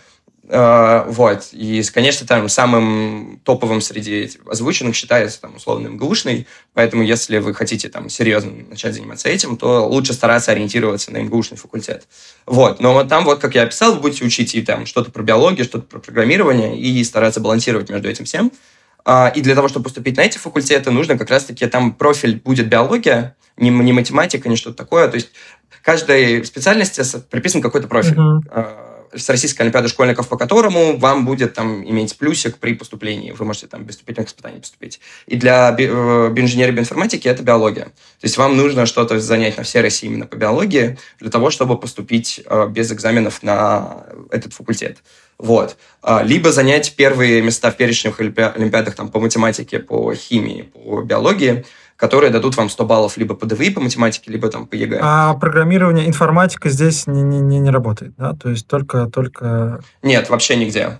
[0.56, 1.50] вот.
[1.52, 7.90] И, конечно, там самым топовым среди озвученных считается там условно МГУшный, поэтому если вы хотите
[7.90, 12.08] там серьезно начать заниматься этим, то лучше стараться ориентироваться на МГУшный факультет.
[12.46, 12.80] Вот.
[12.82, 15.66] Но вот там, вот как я описал, вы будете учить и там что-то про биологию,
[15.66, 18.52] что-то про программирование и стараться балансировать между этим всем.
[19.06, 22.70] Uh, и для того, чтобы поступить на эти факультеты, нужно как раз-таки там профиль будет
[22.70, 25.10] биология, не, не математика, не что-то такое.
[25.10, 25.32] То есть
[25.82, 28.16] каждой специальности приписан какой-то профиль.
[28.16, 33.32] Uh-huh с Российской Олимпиады школьников, по которому вам будет там иметь плюсик при поступлении.
[33.32, 35.00] Вы можете там без вступительных испытаний поступить.
[35.28, 37.86] И для би- э, биоинженерии биоинформатики это биология.
[37.86, 42.42] То есть вам нужно что-то занять на Всеросе именно по биологии для того, чтобы поступить
[42.46, 44.98] э, без экзаменов на этот факультет.
[45.38, 45.78] Вот.
[46.02, 51.66] А, либо занять первые места в перечнях олимпиадах там, по математике, по химии, по биологии–
[51.98, 55.00] которые дадут вам 100 баллов либо по ДВИ, по математике, либо там по ЕГЭ.
[55.02, 58.34] А программирование, информатика здесь не, не, не, не работает, да?
[58.34, 59.82] То есть только, только...
[60.02, 61.00] Нет, вообще нигде.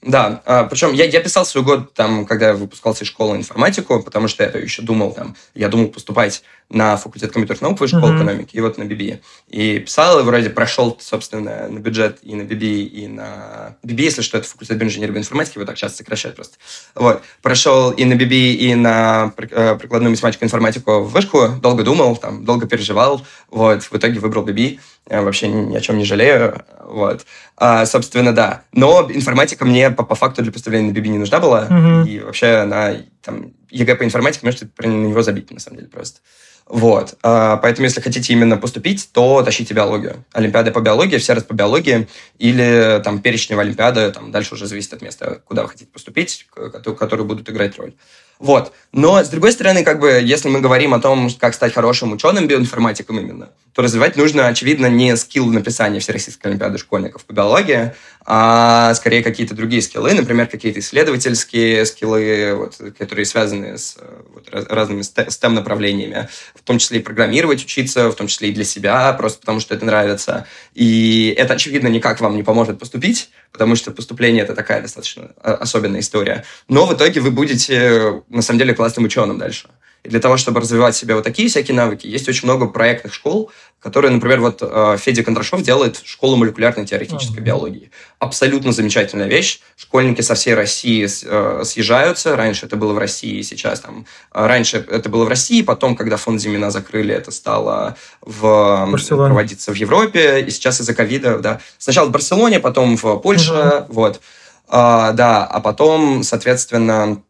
[0.00, 4.00] Да, а, причем я, я писал свой год, там, когда я выпускался из школы информатику,
[4.02, 8.14] потому что я еще думал, там, я думал поступать на факультет компьютерных наук, высшей школы
[8.14, 8.16] mm-hmm.
[8.16, 9.20] экономики, и вот на BB.
[9.48, 13.76] И писал, и вроде прошел, собственно, на бюджет и на BB, и на...
[13.84, 16.56] BB, если что, это факультет инженерии информатики, его так часто сокращают просто.
[16.94, 17.22] Вот.
[17.40, 22.16] Прошел и на BB, и на э, прикладную математику и информатику в вышку, долго думал,
[22.16, 26.64] там, долго переживал, вот, в итоге выбрал BB, я вообще ни о чем не жалею,
[26.84, 27.24] вот.
[27.56, 28.62] А, собственно, да.
[28.72, 32.08] Но информатика мне по, по факту для поступления на BB не нужна была, mm-hmm.
[32.08, 32.92] и вообще она,
[33.26, 36.20] там, ЕГЭ по информатике, можете на него забить, на самом деле, просто.
[36.66, 37.16] Вот.
[37.22, 40.24] А, поэтому, если хотите именно поступить, то тащите биологию.
[40.32, 42.08] Олимпиады по биологии, Всерос по биологии,
[42.38, 47.26] или там перечневая олимпиада, там дальше уже зависит от места, куда вы хотите поступить, которые
[47.26, 47.94] будут играть роль.
[48.38, 48.72] Вот.
[48.92, 52.46] Но, с другой стороны, как бы, если мы говорим о том, как стать хорошим ученым,
[52.48, 57.94] биоинформатиком именно, то развивать нужно, очевидно, не skill написания Всероссийской Олимпиады школьников по биологии,
[58.28, 63.96] а скорее какие-то другие скиллы, например, какие-то исследовательские скиллы, вот, которые связаны с
[64.34, 69.12] вот, разными STEM-направлениями, в том числе и программировать учиться, в том числе и для себя,
[69.12, 70.46] просто потому что это нравится.
[70.74, 75.54] И это, очевидно, никак вам не поможет поступить, потому что поступление это такая достаточно а,
[75.54, 76.44] особенная история.
[76.68, 79.68] Но в итоге вы будете, на самом деле, классным ученым дальше.
[80.06, 83.12] И для того, чтобы развивать в себе вот такие всякие навыки, есть очень много проектных
[83.12, 87.46] школ, которые, например, вот э, Федя Кондрашов делает школу молекулярной теоретической uh-huh.
[87.46, 87.90] биологии.
[88.20, 89.60] Абсолютно замечательная вещь.
[89.74, 92.36] Школьники со всей России э, съезжаются.
[92.36, 94.06] Раньше это было в России, сейчас там...
[94.32, 99.72] Э, раньше это было в России, потом, когда фонд Зимина закрыли, это стало в, проводиться
[99.72, 101.60] в Европе, и сейчас из-за ковида, да.
[101.78, 103.86] Сначала в Барселоне, потом в Польше, uh-huh.
[103.88, 104.20] вот.
[104.68, 107.22] А, да, а потом, соответственно,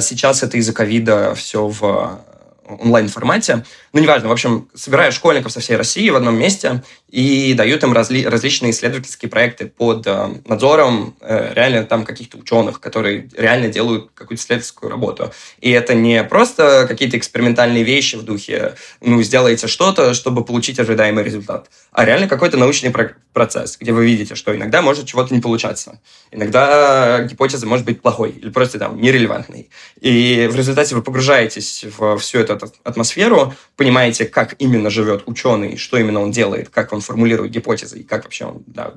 [0.00, 3.64] сейчас это из-за ковида все в э, онлайн-формате.
[3.92, 7.92] Ну, неважно, в общем, собираю школьников со всей России в одном месте и дают им
[7.92, 14.10] разли различные исследовательские проекты под э, надзором э, реально там каких-то ученых, которые реально делают
[14.14, 15.32] какую-то исследовательскую работу.
[15.60, 21.24] И это не просто какие-то экспериментальные вещи в духе, ну, сделайте что-то, чтобы получить ожидаемый
[21.24, 25.40] результат, а реально какой-то научный про процесс, где вы видите, что иногда может чего-то не
[25.40, 26.00] получаться,
[26.30, 29.68] иногда гипотеза может быть плохой или просто там нерелевантной.
[30.00, 35.96] И в результате вы погружаетесь в всю эту атмосферу, понимаете, как именно живет ученый, что
[35.96, 38.92] именно он делает, как он формулирует гипотезы и как вообще он да,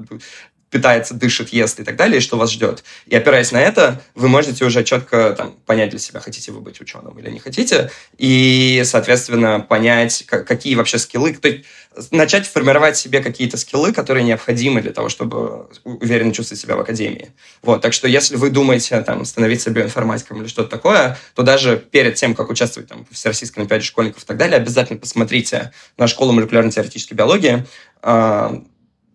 [0.73, 2.83] питается, дышит, ест и так далее, и что вас ждет.
[3.05, 6.81] И опираясь на это, вы можете уже четко там, понять для себя, хотите вы быть
[6.81, 11.65] ученым или не хотите, и, соответственно, понять, какие вообще скиллы, то есть
[12.11, 17.31] начать формировать себе какие-то скиллы, которые необходимы для того, чтобы уверенно чувствовать себя в академии.
[17.61, 22.15] Вот, так что если вы думаете там, становиться биоинформатиком или что-то такое, то даже перед
[22.15, 26.33] тем, как участвовать там, в Всероссийском олимпиаде школьников и так далее, обязательно посмотрите на школу
[26.33, 27.65] молекулярно-теоретической биологии,
[28.01, 28.61] э,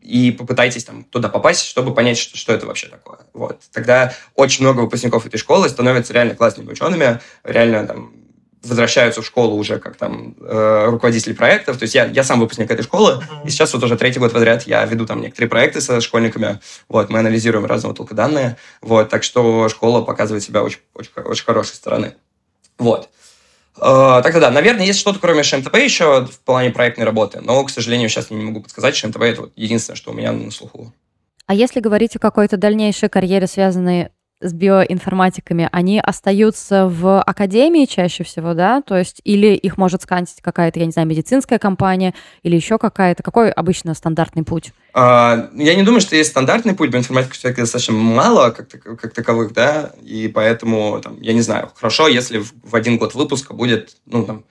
[0.00, 3.18] и попытайтесь там туда попасть, чтобы понять, что, что это вообще такое.
[3.34, 3.60] Вот.
[3.72, 8.12] Тогда очень много выпускников этой школы становятся реально классными учеными, реально там
[8.62, 11.78] возвращаются в школу уже как там э, руководители проектов.
[11.78, 13.46] То есть я, я сам выпускник этой школы, uh-huh.
[13.46, 16.60] и сейчас вот уже третий год подряд я веду там некоторые проекты со школьниками.
[16.88, 18.56] Вот, мы анализируем разного толка данные.
[18.80, 22.14] Вот, так что школа показывает себя очень, очень, очень хорошей стороны.
[22.78, 23.04] Вот.
[23.04, 23.27] Э,
[23.78, 28.08] так да, наверное, есть что-то, кроме ШМТП еще в плане проектной работы, но, к сожалению,
[28.08, 28.96] сейчас я не могу подсказать.
[28.96, 30.92] ШМТП– это вот единственное, что у меня на слуху.
[31.46, 38.24] А если говорить о какой-то дальнейшей карьере, связанной с биоинформатиками, они остаются в академии чаще
[38.24, 38.82] всего, да?
[38.82, 43.22] То есть или их может сканить какая-то, я не знаю, медицинская компания или еще какая-то.
[43.22, 44.72] Какой обычно стандартный путь?
[44.94, 46.90] А, я не думаю, что есть стандартный путь.
[46.90, 52.08] Биоинформатика все-таки достаточно мало как, как таковых, да, и поэтому, там, я не знаю, хорошо,
[52.08, 54.44] если в один год выпуска будет, ну, там,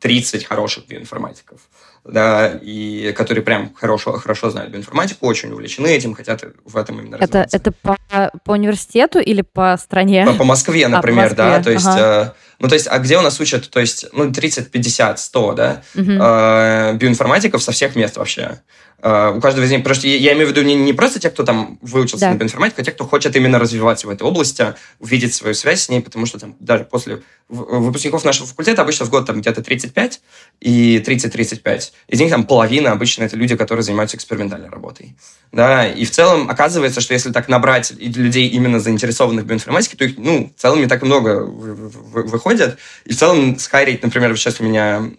[0.00, 1.60] 30 хороших биоинформатиков
[2.04, 7.16] да, и которые прям хорошо, хорошо знают биоинформатику, очень увлечены этим, хотят в этом именно
[7.16, 7.96] это, Это по,
[8.44, 10.24] по университету или по стране?
[10.26, 11.58] По, по Москве, например, а, по Москве.
[11.58, 11.86] да, то есть...
[11.86, 12.34] Ага.
[12.36, 15.52] Э, ну, то есть, а где у нас учат, то есть, ну, 30, 50, 100,
[15.54, 16.10] да, угу.
[16.10, 18.60] э, биоинформатиков со всех мест вообще.
[19.02, 21.18] Э, у каждого из них, потому что я, я имею в виду не, не просто
[21.18, 22.32] те, кто там выучился да.
[22.32, 25.88] на биоинформатику, а те, кто хочет именно развиваться в этой области, увидеть свою связь с
[25.88, 30.20] ней, потому что там даже после выпускников нашего факультета обычно в год там где-то 35
[30.60, 31.89] и 30-35.
[32.08, 35.16] Из них там половина обычно это люди, которые занимаются экспериментальной работой.
[35.52, 40.04] Да, и в целом оказывается, что если так набрать людей именно заинтересованных в биоинформатике, то
[40.04, 42.78] их, ну, в целом не так много выходят.
[43.04, 45.10] И в целом схайрить, например, сейчас у меня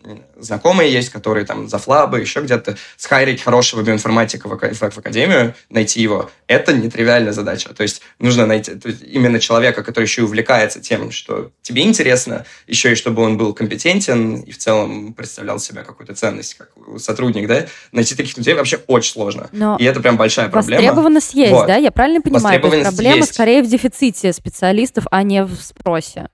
[0.42, 6.02] знакомые есть, которые там за флабы, еще где-то, схайрить хорошего биоинформатика в, в, академию, найти
[6.02, 7.74] его, это нетривиальная задача.
[7.74, 12.46] То есть нужно найти есть именно человека, который еще и увлекается тем, что тебе интересно,
[12.68, 17.48] еще и чтобы он был компетентен и в целом представлял себя какую-то ценность как сотрудник,
[17.48, 19.50] да, найти таких людей вообще очень сложно.
[19.52, 20.82] Но и это прям большая проблема.
[20.82, 21.68] Востребованность есть, вот.
[21.68, 21.78] да?
[21.78, 22.60] Я правильно понимаю?
[22.60, 23.34] Проблема есть.
[23.34, 26.30] скорее в дефиците специалистов, а не в спросе.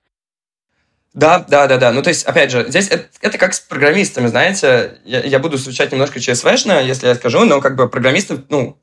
[1.18, 1.90] Да, да, да, да.
[1.90, 4.98] Ну, то есть, опять же, здесь это, это как с программистами, знаете.
[5.04, 8.78] Я, я буду звучать немножко ЧСВшно, если я скажу, но как бы программистов, ну,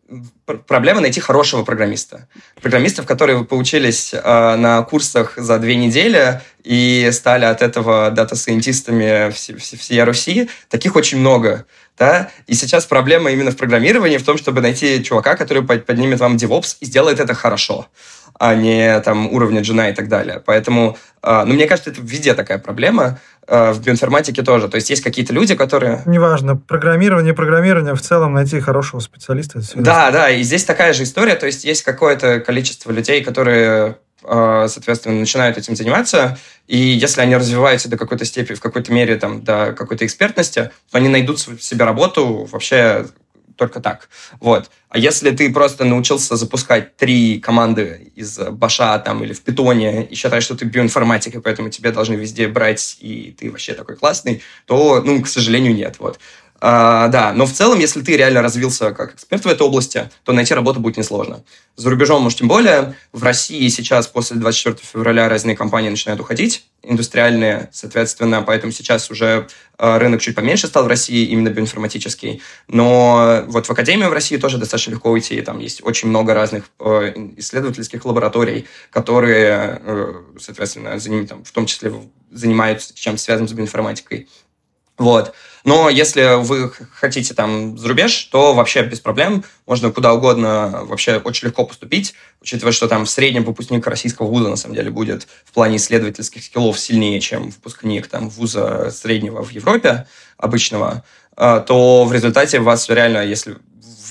[0.67, 2.27] проблема найти хорошего программиста.
[2.61, 10.03] Программистов, которые поучились э, на курсах за две недели и стали от этого дата-сайентистами всей
[10.03, 11.65] Руси, таких очень много.
[11.97, 12.31] Да?
[12.47, 16.75] И сейчас проблема именно в программировании, в том, чтобы найти чувака, который поднимет вам DevOps
[16.81, 17.87] и сделает это хорошо
[18.39, 20.41] а не там уровня джина и так далее.
[20.45, 24.67] Поэтому, э, ну, мне кажется, это везде такая проблема, э, в биоинформатике тоже.
[24.67, 26.01] То есть есть какие-то люди, которые...
[26.05, 29.61] Неважно, программирование, программирование, в целом найти хорошего специалиста.
[29.75, 34.67] Да, да, и здесь такая же история, то есть есть какое-то количество людей, которые э,
[34.69, 39.43] соответственно, начинают этим заниматься, и если они развиваются до какой-то степени, в какой-то мере, там,
[39.43, 43.05] до какой-то экспертности, то они найдут себе работу вообще
[43.55, 44.09] только так.
[44.39, 44.69] Вот.
[44.89, 50.15] А если ты просто научился запускать три команды из Баша там или в Питоне и
[50.15, 54.41] считаешь, что ты биоинформатик, и поэтому тебе должны везде брать, и ты вообще такой классный,
[54.65, 55.95] то, ну, к сожалению, нет.
[55.99, 56.19] Вот.
[56.61, 60.31] А, да, но в целом, если ты реально развился как эксперт в этой области, то
[60.31, 61.43] найти работу будет несложно.
[61.75, 62.95] За рубежом, может, тем более.
[63.11, 69.47] В России сейчас после 24 февраля разные компании начинают уходить, индустриальные, соответственно, поэтому сейчас уже
[69.77, 72.41] а, рынок чуть поменьше стал в России, именно биоинформатический.
[72.69, 75.41] Но вот в академию в России тоже достаточно легко уйти.
[75.41, 80.97] Там есть очень много разных э, исследовательских лабораторий, которые, э, соответственно,
[81.43, 81.91] в том числе
[82.31, 84.27] занимаются чем-то связанным с биоинформатикой.
[84.97, 85.33] Вот.
[85.65, 89.43] Но если вы хотите там за рубеж, то вообще без проблем.
[89.65, 94.49] Можно куда угодно вообще очень легко поступить, учитывая, что там в среднем выпускник российского вуза
[94.49, 99.49] на самом деле будет в плане исследовательских скиллов сильнее, чем выпускник там вуза среднего в
[99.49, 101.03] Европе обычного,
[101.35, 103.57] а, то в результате вас реально, если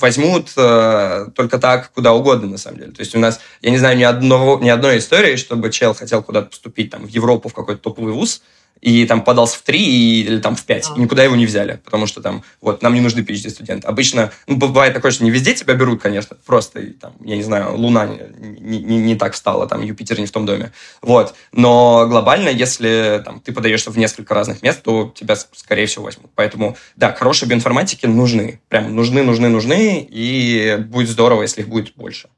[0.01, 2.93] возьмут э, только так куда угодно, на самом деле.
[2.93, 6.23] То есть у нас, я не знаю ни, одного, ни одной истории, чтобы чел хотел
[6.23, 8.43] куда-то поступить там, в Европу, в какой-то топовый вуз,
[8.81, 9.79] и там подался в 3
[10.21, 13.01] или там в 5, и никуда его не взяли, потому что там, вот, нам не
[13.01, 13.87] нужны PhD-студенты.
[13.87, 17.77] Обычно, ну, бывает такое, что не везде тебя берут, конечно, просто, там, я не знаю,
[17.77, 21.35] Луна не, не, не так встала, там, Юпитер не в том доме, вот.
[21.53, 26.31] Но глобально, если там, ты подаешься в несколько разных мест, то тебя, скорее всего, возьмут.
[26.35, 31.95] Поэтому, да, хорошие биоинформатики нужны, прям нужны, нужны, нужны, и будет здорово, если их будет
[31.97, 32.29] больше.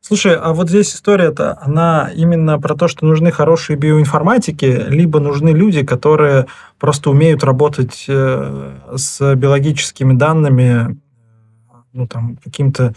[0.00, 5.50] Слушай, а вот здесь история-то, она именно про то, что нужны хорошие биоинформатики, либо нужны
[5.50, 6.46] люди, которые
[6.78, 10.98] просто умеют работать э, с биологическими данными,
[11.92, 12.94] ну, там, каким-то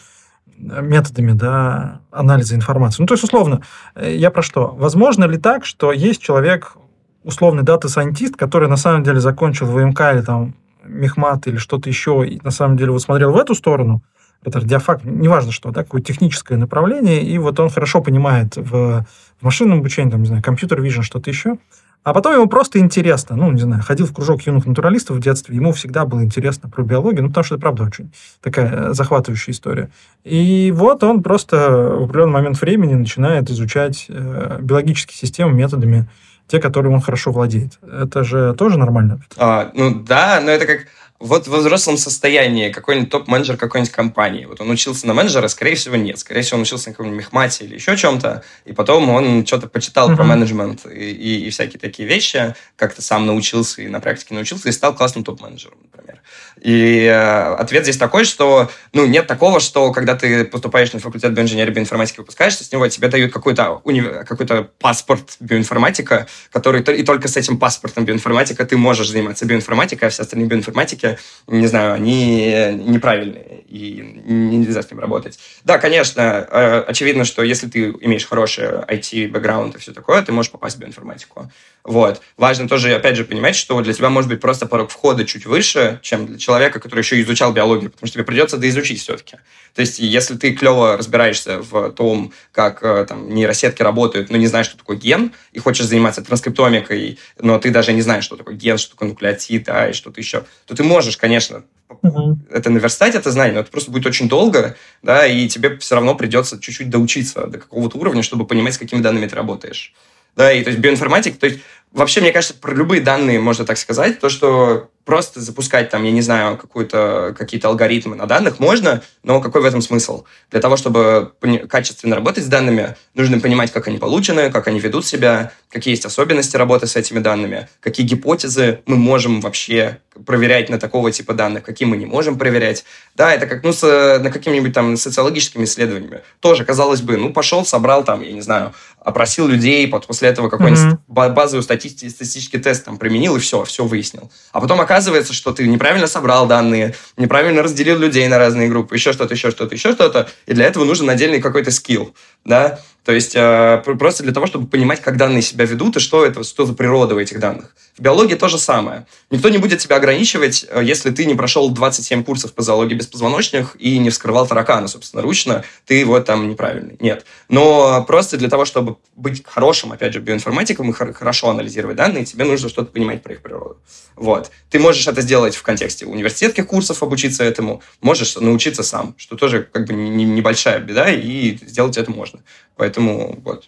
[0.58, 3.02] методами да, анализа информации.
[3.02, 3.62] Ну, то есть, условно,
[3.96, 4.68] э, я про что?
[4.78, 6.78] Возможно ли так, что есть человек,
[7.24, 12.26] условный data scientist, который на самом деле закончил ВМК или там Мехмат или что-то еще,
[12.28, 14.02] и на самом деле вот смотрел в эту сторону,
[14.44, 19.06] это радиофак, неважно что, да, какое техническое направление, и вот он хорошо понимает в,
[19.40, 21.58] в машинном обучении, там, не знаю, компьютер вижен, что-то еще,
[22.04, 25.56] а потом ему просто интересно, ну, не знаю, ходил в кружок юных натуралистов в детстве,
[25.56, 28.12] ему всегда было интересно про биологию, ну, потому что это, правда, очень
[28.42, 29.92] такая э, захватывающая история.
[30.24, 36.10] И вот он просто в определенный момент времени начинает изучать э, биологические системы методами,
[36.48, 37.80] те, которыми он хорошо владеет.
[37.84, 39.22] Это же тоже нормально?
[39.38, 40.88] А, ну да, но это как
[41.22, 45.96] вот в взрослом состоянии какой-нибудь топ-менеджер какой-нибудь компании, вот он учился на менеджера, скорее всего,
[45.96, 46.20] нет.
[46.20, 50.10] Скорее всего, он учился на каком-нибудь мехмате или еще чем-то, и потом он что-то почитал
[50.10, 50.16] mm-hmm.
[50.16, 54.70] про менеджмент и, и, и всякие такие вещи, как-то сам научился и на практике научился,
[54.70, 56.21] и стал классным топ-менеджером, например.
[56.62, 61.34] И э, ответ здесь такой, что ну, нет такого, что когда ты поступаешь на факультет
[61.34, 64.02] биоинженерии биоинформатики, выпускаешься с него, тебе дают какой-то уни...
[64.02, 64.46] какой
[64.80, 69.46] паспорт биоинформатика, который и только с этим паспортом биоинформатика ты можешь заниматься.
[69.46, 75.40] Биоинформатикой, а все остальные биоинформатики, не знаю, они неправильные, и нельзя с ним работать.
[75.64, 80.52] Да, конечно, э, очевидно, что если ты имеешь хороший IT-бэкграунд и все такое, ты можешь
[80.52, 81.50] попасть в биоинформатику.
[81.84, 82.22] Вот.
[82.38, 86.00] Важно тоже, опять же, понимать, что для тебя может быть просто порог входа чуть выше,
[86.04, 89.38] чем для человека, который еще изучал биологию, потому что тебе придется доизучить все-таки.
[89.74, 94.48] То есть, если ты клево разбираешься в том, как э, там, нейросетки работают, но не
[94.48, 98.56] знаешь, что такое ген, и хочешь заниматься транскриптомикой, но ты даже не знаешь, что такое
[98.56, 101.64] ген, что такое нуклеотид, а, и что-то еще, то ты можешь, конечно,
[102.02, 102.40] угу.
[102.50, 106.16] это наверстать, это знание, но это просто будет очень долго, да, и тебе все равно
[106.16, 109.94] придется чуть-чуть доучиться до какого-то уровня, чтобы понимать, с какими данными ты работаешь.
[110.36, 111.60] Да, и то есть биоинформатик, то есть
[111.92, 116.12] вообще, мне кажется, про любые данные можно так сказать, то, что просто запускать там, я
[116.12, 120.26] не знаю, какую-то, какие-то алгоритмы на данных можно, но какой в этом смысл?
[120.52, 121.34] Для того, чтобы
[121.70, 126.06] качественно работать с данными, нужно понимать, как они получены, как они ведут себя, какие есть
[126.06, 131.64] особенности работы с этими данными, какие гипотезы мы можем вообще проверять на такого типа данных,
[131.64, 132.84] какие мы не можем проверять.
[133.16, 133.82] Да, это как, ну, с,
[134.20, 136.22] на какими-нибудь там социологическими исследованиями.
[136.42, 138.74] Тоже, казалось бы, ну, пошел, собрал там, я не знаю,
[139.04, 141.34] опросил людей, после этого какой-нибудь mm-hmm.
[141.34, 144.32] базовый статистический тест там применил, и все, все выяснил.
[144.52, 149.12] А потом оказывается, что ты неправильно собрал данные, неправильно разделил людей на разные группы, еще
[149.12, 152.14] что-то, еще что-то, еще что-то, и для этого нужен отдельный какой-то скилл,
[152.46, 156.24] да, то есть э, просто для того, чтобы понимать, как данные себя ведут и что
[156.24, 157.76] это, что за природа в этих данных.
[157.98, 159.08] В биологии то же самое.
[159.32, 163.76] Никто не будет тебя ограничивать, э, если ты не прошел 27 курсов по зоологии беспозвоночных
[163.80, 166.98] и не вскрывал таракана, собственно, ручно, ты вот там неправильный.
[167.00, 167.26] Нет.
[167.50, 172.46] Но просто для того, чтобы быть хорошим, опять же, биоинформатиком и хорошо анализировать данные, тебе
[172.46, 173.78] нужно что-то понимать про их природу.
[174.16, 174.52] Вот.
[174.70, 179.68] Ты можешь это сделать в контексте университетских курсов, обучиться этому, можешь научиться сам, что тоже
[179.72, 182.42] как бы небольшая беда, и сделать это можно.
[182.76, 183.66] Поэтому вот.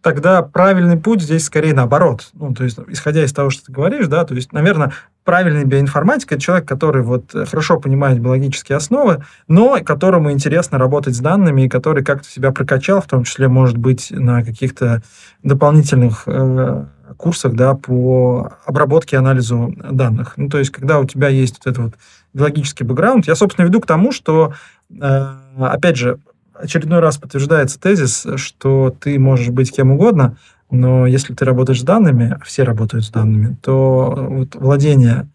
[0.00, 2.30] Тогда правильный путь здесь скорее наоборот.
[2.32, 4.92] Ну, то есть, исходя из того, что ты говоришь, да, то есть, наверное,
[5.24, 11.18] правильный биоинформатик– это человек, который вот хорошо понимает биологические основы, но которому интересно работать с
[11.18, 15.02] данными, и который как-то себя прокачал, в том числе, может быть, на каких-то
[15.42, 16.84] дополнительных э,
[17.16, 20.34] курсах да, по обработке и анализу данных.
[20.36, 21.94] Ну, то есть, когда у тебя есть вот этот вот
[22.32, 24.54] биологический бэкграунд, я, собственно, веду к тому, что,
[24.90, 25.26] э,
[25.60, 26.20] опять же,
[26.60, 30.36] очередной раз подтверждается тезис, что ты можешь быть кем угодно,
[30.70, 35.28] но если ты работаешь с данными, а все работают с данными, то вот владение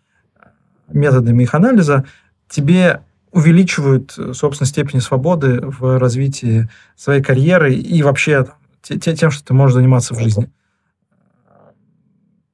[0.90, 2.06] методами их анализа
[2.50, 3.02] тебе
[3.32, 8.46] увеличивают, собственно, степень свободы в развитии своей карьеры и вообще
[8.82, 10.52] тем, что ты можешь заниматься в жизни.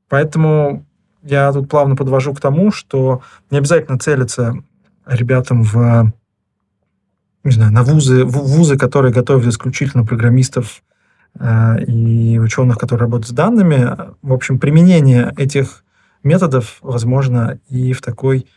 [0.07, 0.85] Поэтому
[1.21, 4.55] я тут плавно подвожу к тому, что не обязательно целиться
[5.05, 6.13] ребятам в
[7.49, 10.81] не знаю, на вузы, вузы, которые готовят исключительно программистов
[11.39, 13.95] э, и ученых, которые работают с данными.
[14.21, 15.83] В общем, применение этих
[16.23, 18.47] методов возможно и в такой,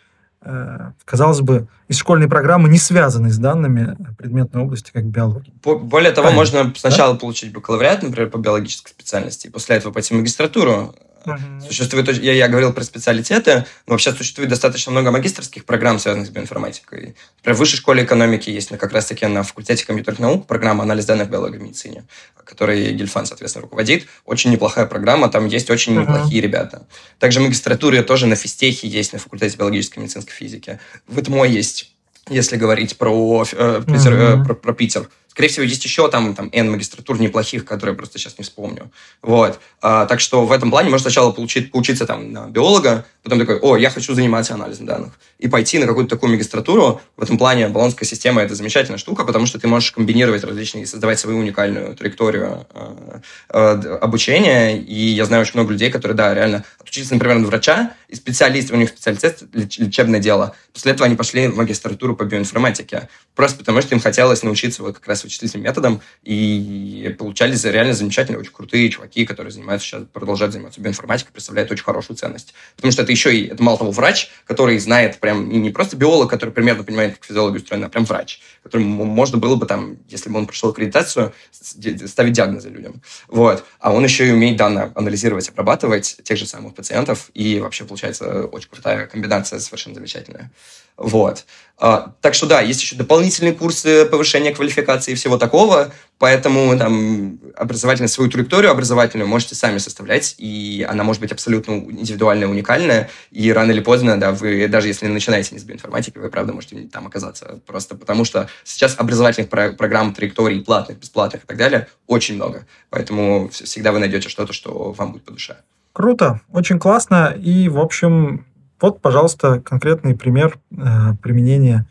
[0.43, 5.53] э, казалось бы, из школьной программы, не связанной с данными предметной области, как биология.
[5.63, 6.41] Более того, Правильно.
[6.41, 7.21] можно сначала да?
[7.21, 10.95] получить бакалавриат, например, по биологической специальности, и после этого пойти в магистратуру
[11.25, 11.61] Uh-huh.
[11.61, 16.31] Существует, я, я говорил про специалитеты, но вообще существует достаточно много магистрских программ, связанных с
[16.31, 17.17] биоинформатикой.
[17.39, 21.31] Например, в высшей школе экономики есть как раз-таки на факультете компьютерных наук программа «Анализ данных
[21.31, 22.05] биологии в медицине»,
[22.45, 24.07] которой Гильфан, соответственно, руководит.
[24.25, 26.03] Очень неплохая программа, там есть очень uh-huh.
[26.03, 26.87] неплохие ребята.
[27.19, 30.81] Также в магистратуре тоже на физтехе есть, на факультете биологической и медицинской физики.
[31.07, 31.93] В ИТМО есть,
[32.29, 34.43] если говорить про, э, Питер, uh-huh.
[34.43, 35.09] э, про, про Питер.
[35.33, 38.91] Скорее всего, есть еще там, там N магистратур неплохих, которые я просто сейчас не вспомню.
[39.23, 39.61] Вот.
[39.81, 43.59] А, так что в этом плане можно сначала получить, поучиться там на биолога, потом такой,
[43.61, 45.19] о, я хочу заниматься анализом данных.
[45.39, 47.01] И пойти на какую-то такую магистратуру.
[47.17, 51.19] В этом плане баллонская система– это замечательная штука, потому что ты можешь комбинировать различные, создавать
[51.19, 54.79] свою уникальную траекторию э, э, обучения.
[54.79, 58.71] И я знаю очень много людей, которые, да, реально отучились, например, на врача, и специалист,
[58.71, 60.55] у них специалитет лечебное дело.
[60.75, 63.09] После этого они пошли в магистратуру по биоинформатике.
[63.35, 68.41] Просто потому, что им хотелось научиться вот как раз вычислительным методом, и получались реально замечательные,
[68.41, 72.55] очень крутые чуваки, которые занимаются сейчас, продолжают заниматься биоинформатикой, представляют очень хорошую ценность.
[72.77, 76.31] Потому что это еще и, это мало того, врач, который знает прям, не просто биолог,
[76.31, 80.31] который примерно понимает, как физиология устроена, а прям врач, которому можно было бы там, если
[80.31, 83.03] бы он прошел аккредитацию, ставить диагнозы людям.
[83.29, 83.65] Вот.
[83.79, 88.47] А он еще и умеет данные анализировать, обрабатывать тех же самых пациентов, и вообще получается
[88.47, 90.51] очень крутая комбинация, совершенно замечательная.
[90.97, 91.45] Вот.
[91.85, 97.41] А, так что да, есть еще дополнительные курсы повышения квалификации и всего такого, поэтому там
[97.57, 103.53] образовательную свою траекторию образовательную можете сами составлять, и она может быть абсолютно индивидуальная, уникальная, и
[103.53, 107.09] рано или поздно, да, вы даже если начинаете не с биоинформатики, вы правда можете там
[107.09, 112.37] оказаться, просто потому что сейчас образовательных про- программ, траекторий, платных, бесплатных и так далее очень
[112.37, 115.57] много, поэтому всегда вы найдете что-то, что вам будет по душе.
[115.93, 118.47] Круто, очень классно, и, в общем,
[118.83, 121.87] вот, пожалуйста, конкретный пример э, применения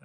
[0.00, 0.04] э,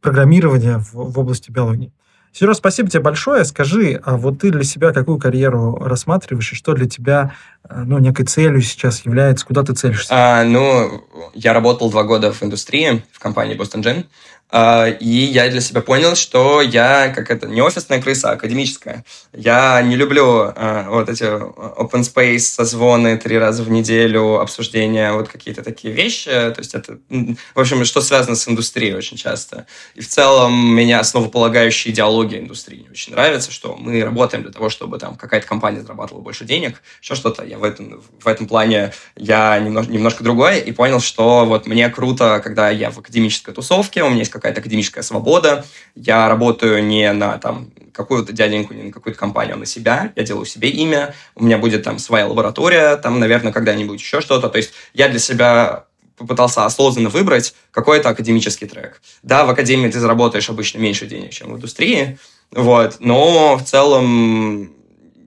[0.00, 1.92] программирования в, в области биологии.
[2.38, 3.46] Сереж, спасибо тебе большое.
[3.46, 7.32] Скажи, а вот ты для себя какую карьеру рассматриваешь, и что для тебя
[7.64, 10.08] э, ну, некой целью сейчас является, куда ты целишься?
[10.10, 14.04] А, ну, я работал два года в индустрии, в компании Boston Gen.
[14.48, 19.04] А, и я для себя понял, что я как это не офисная крыса, а академическая.
[19.32, 25.28] Я не люблю а, вот эти open space, созвоны три раза в неделю, обсуждения, вот
[25.28, 26.30] какие-то такие вещи.
[26.30, 29.66] То есть это, в общем, что связано с индустрией очень часто.
[29.96, 34.68] И в целом меня основополагающая идеология индустрии не очень нравится, что мы работаем для того,
[34.68, 37.44] чтобы там какая-то компания зарабатывала больше денег, еще что-то.
[37.44, 41.88] Я в этом, в этом плане я немножко, немножко другой и понял, что вот мне
[41.88, 45.64] круто, когда я в академической тусовке, у меня есть какая-то академическая свобода.
[45.94, 50.12] Я работаю не на там какую-то дяденьку, не на какую-то компанию, а на себя.
[50.16, 51.14] Я делаю себе имя.
[51.34, 54.48] У меня будет там своя лаборатория, там, наверное, когда-нибудь еще что-то.
[54.48, 55.84] То есть я для себя
[56.16, 59.02] попытался осознанно выбрать какой-то академический трек.
[59.22, 62.18] Да, в академии ты заработаешь обычно меньше денег, чем в индустрии,
[62.50, 64.75] вот, но в целом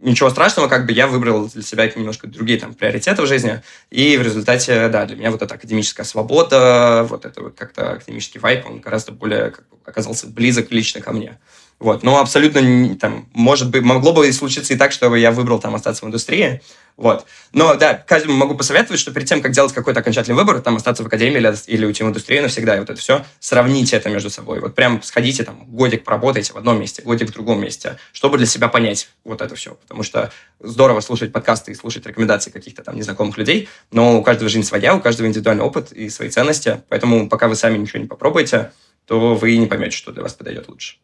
[0.02, 4.18] ничего страшного, как бы я выбрал для себя немножко другие там приоритеты в жизни, и
[4.18, 8.66] в результате, да, для меня вот эта академическая свобода, вот это вот как-то академический вайп,
[8.66, 11.38] он гораздо более как бы, оказался близок лично ко мне.
[11.80, 12.04] Вот.
[12.04, 16.04] Но абсолютно там, может быть, могло бы случиться и так, чтобы я выбрал там остаться
[16.04, 16.62] в индустрии.
[16.98, 17.26] Вот.
[17.54, 21.02] Но да, каждому могу посоветовать, что перед тем, как делать какой-то окончательный выбор, там остаться
[21.02, 24.30] в академии или, или уйти в индустрию навсегда, и вот это все, сравните это между
[24.30, 24.60] собой.
[24.60, 28.46] Вот прям сходите там, годик поработайте в одном месте, годик в другом месте, чтобы для
[28.46, 29.76] себя понять вот это все.
[29.76, 34.50] Потому что здорово слушать подкасты и слушать рекомендации каких-то там незнакомых людей, но у каждого
[34.50, 36.82] жизнь своя, у каждого индивидуальный опыт и свои ценности.
[36.90, 38.74] Поэтому пока вы сами ничего не попробуете,
[39.06, 40.98] то вы не поймете, что для вас подойдет лучше.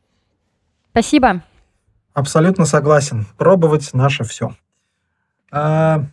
[0.96, 1.44] Спасибо.
[2.14, 3.26] Абсолютно согласен.
[3.36, 4.56] Пробовать наше все.
[5.52, 6.06] А,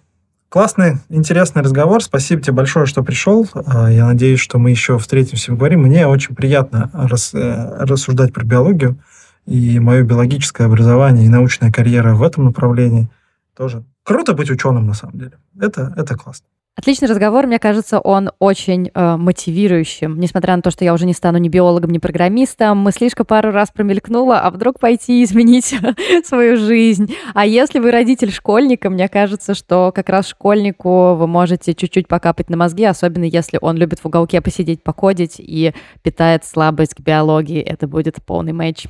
[0.48, 2.02] классный, интересный разговор.
[2.02, 3.46] Спасибо тебе большое, что пришел.
[3.54, 5.82] А, я надеюсь, что мы еще встретимся и поговорим.
[5.82, 8.98] Мне очень приятно рас, э, рассуждать про биологию.
[9.46, 13.08] И мое биологическое образование и научная карьера в этом направлении
[13.56, 13.84] тоже.
[14.02, 15.38] Круто быть ученым, на самом деле.
[15.60, 16.48] Это, это классно.
[16.74, 20.18] Отличный разговор, мне кажется, он очень э, мотивирующим.
[20.18, 23.70] Несмотря на то, что я уже не стану ни биологом, ни программистом, мыслишка пару раз
[23.70, 25.74] промелькнула, а вдруг пойти изменить
[26.24, 27.14] свою жизнь.
[27.34, 32.48] А если вы родитель школьника, мне кажется, что как раз школьнику вы можете чуть-чуть покапать
[32.48, 37.60] на мозги, особенно если он любит в уголке посидеть, покодить и питает слабость к биологии.
[37.60, 38.86] Это будет полный матч.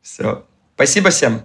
[0.00, 0.44] Все.
[0.76, 1.42] Спасибо всем.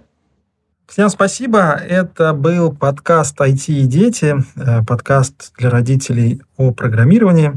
[0.90, 1.74] Всем спасибо.
[1.74, 7.52] Это был подкаст IT и дети, э, подкаст для родителей о программировании.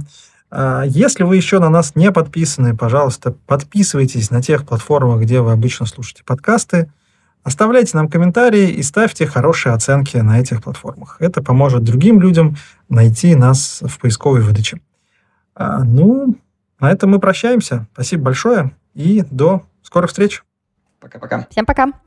[0.51, 5.51] А, если вы еще на нас не подписаны, пожалуйста, подписывайтесь на тех платформах, где вы
[5.51, 6.91] обычно слушаете подкасты.
[7.41, 11.17] Оставляйте нам комментарии и ставьте хорошие оценки на этих платформах.
[11.19, 12.55] Это поможет другим людям
[12.87, 14.79] найти нас в поисковой выдаче.
[15.55, 16.35] А, ну,
[16.79, 17.87] на этом мы прощаемся.
[17.93, 20.43] Спасибо большое и до скорых встреч.
[20.99, 21.47] Пока-пока.
[21.49, 22.02] Всем пока.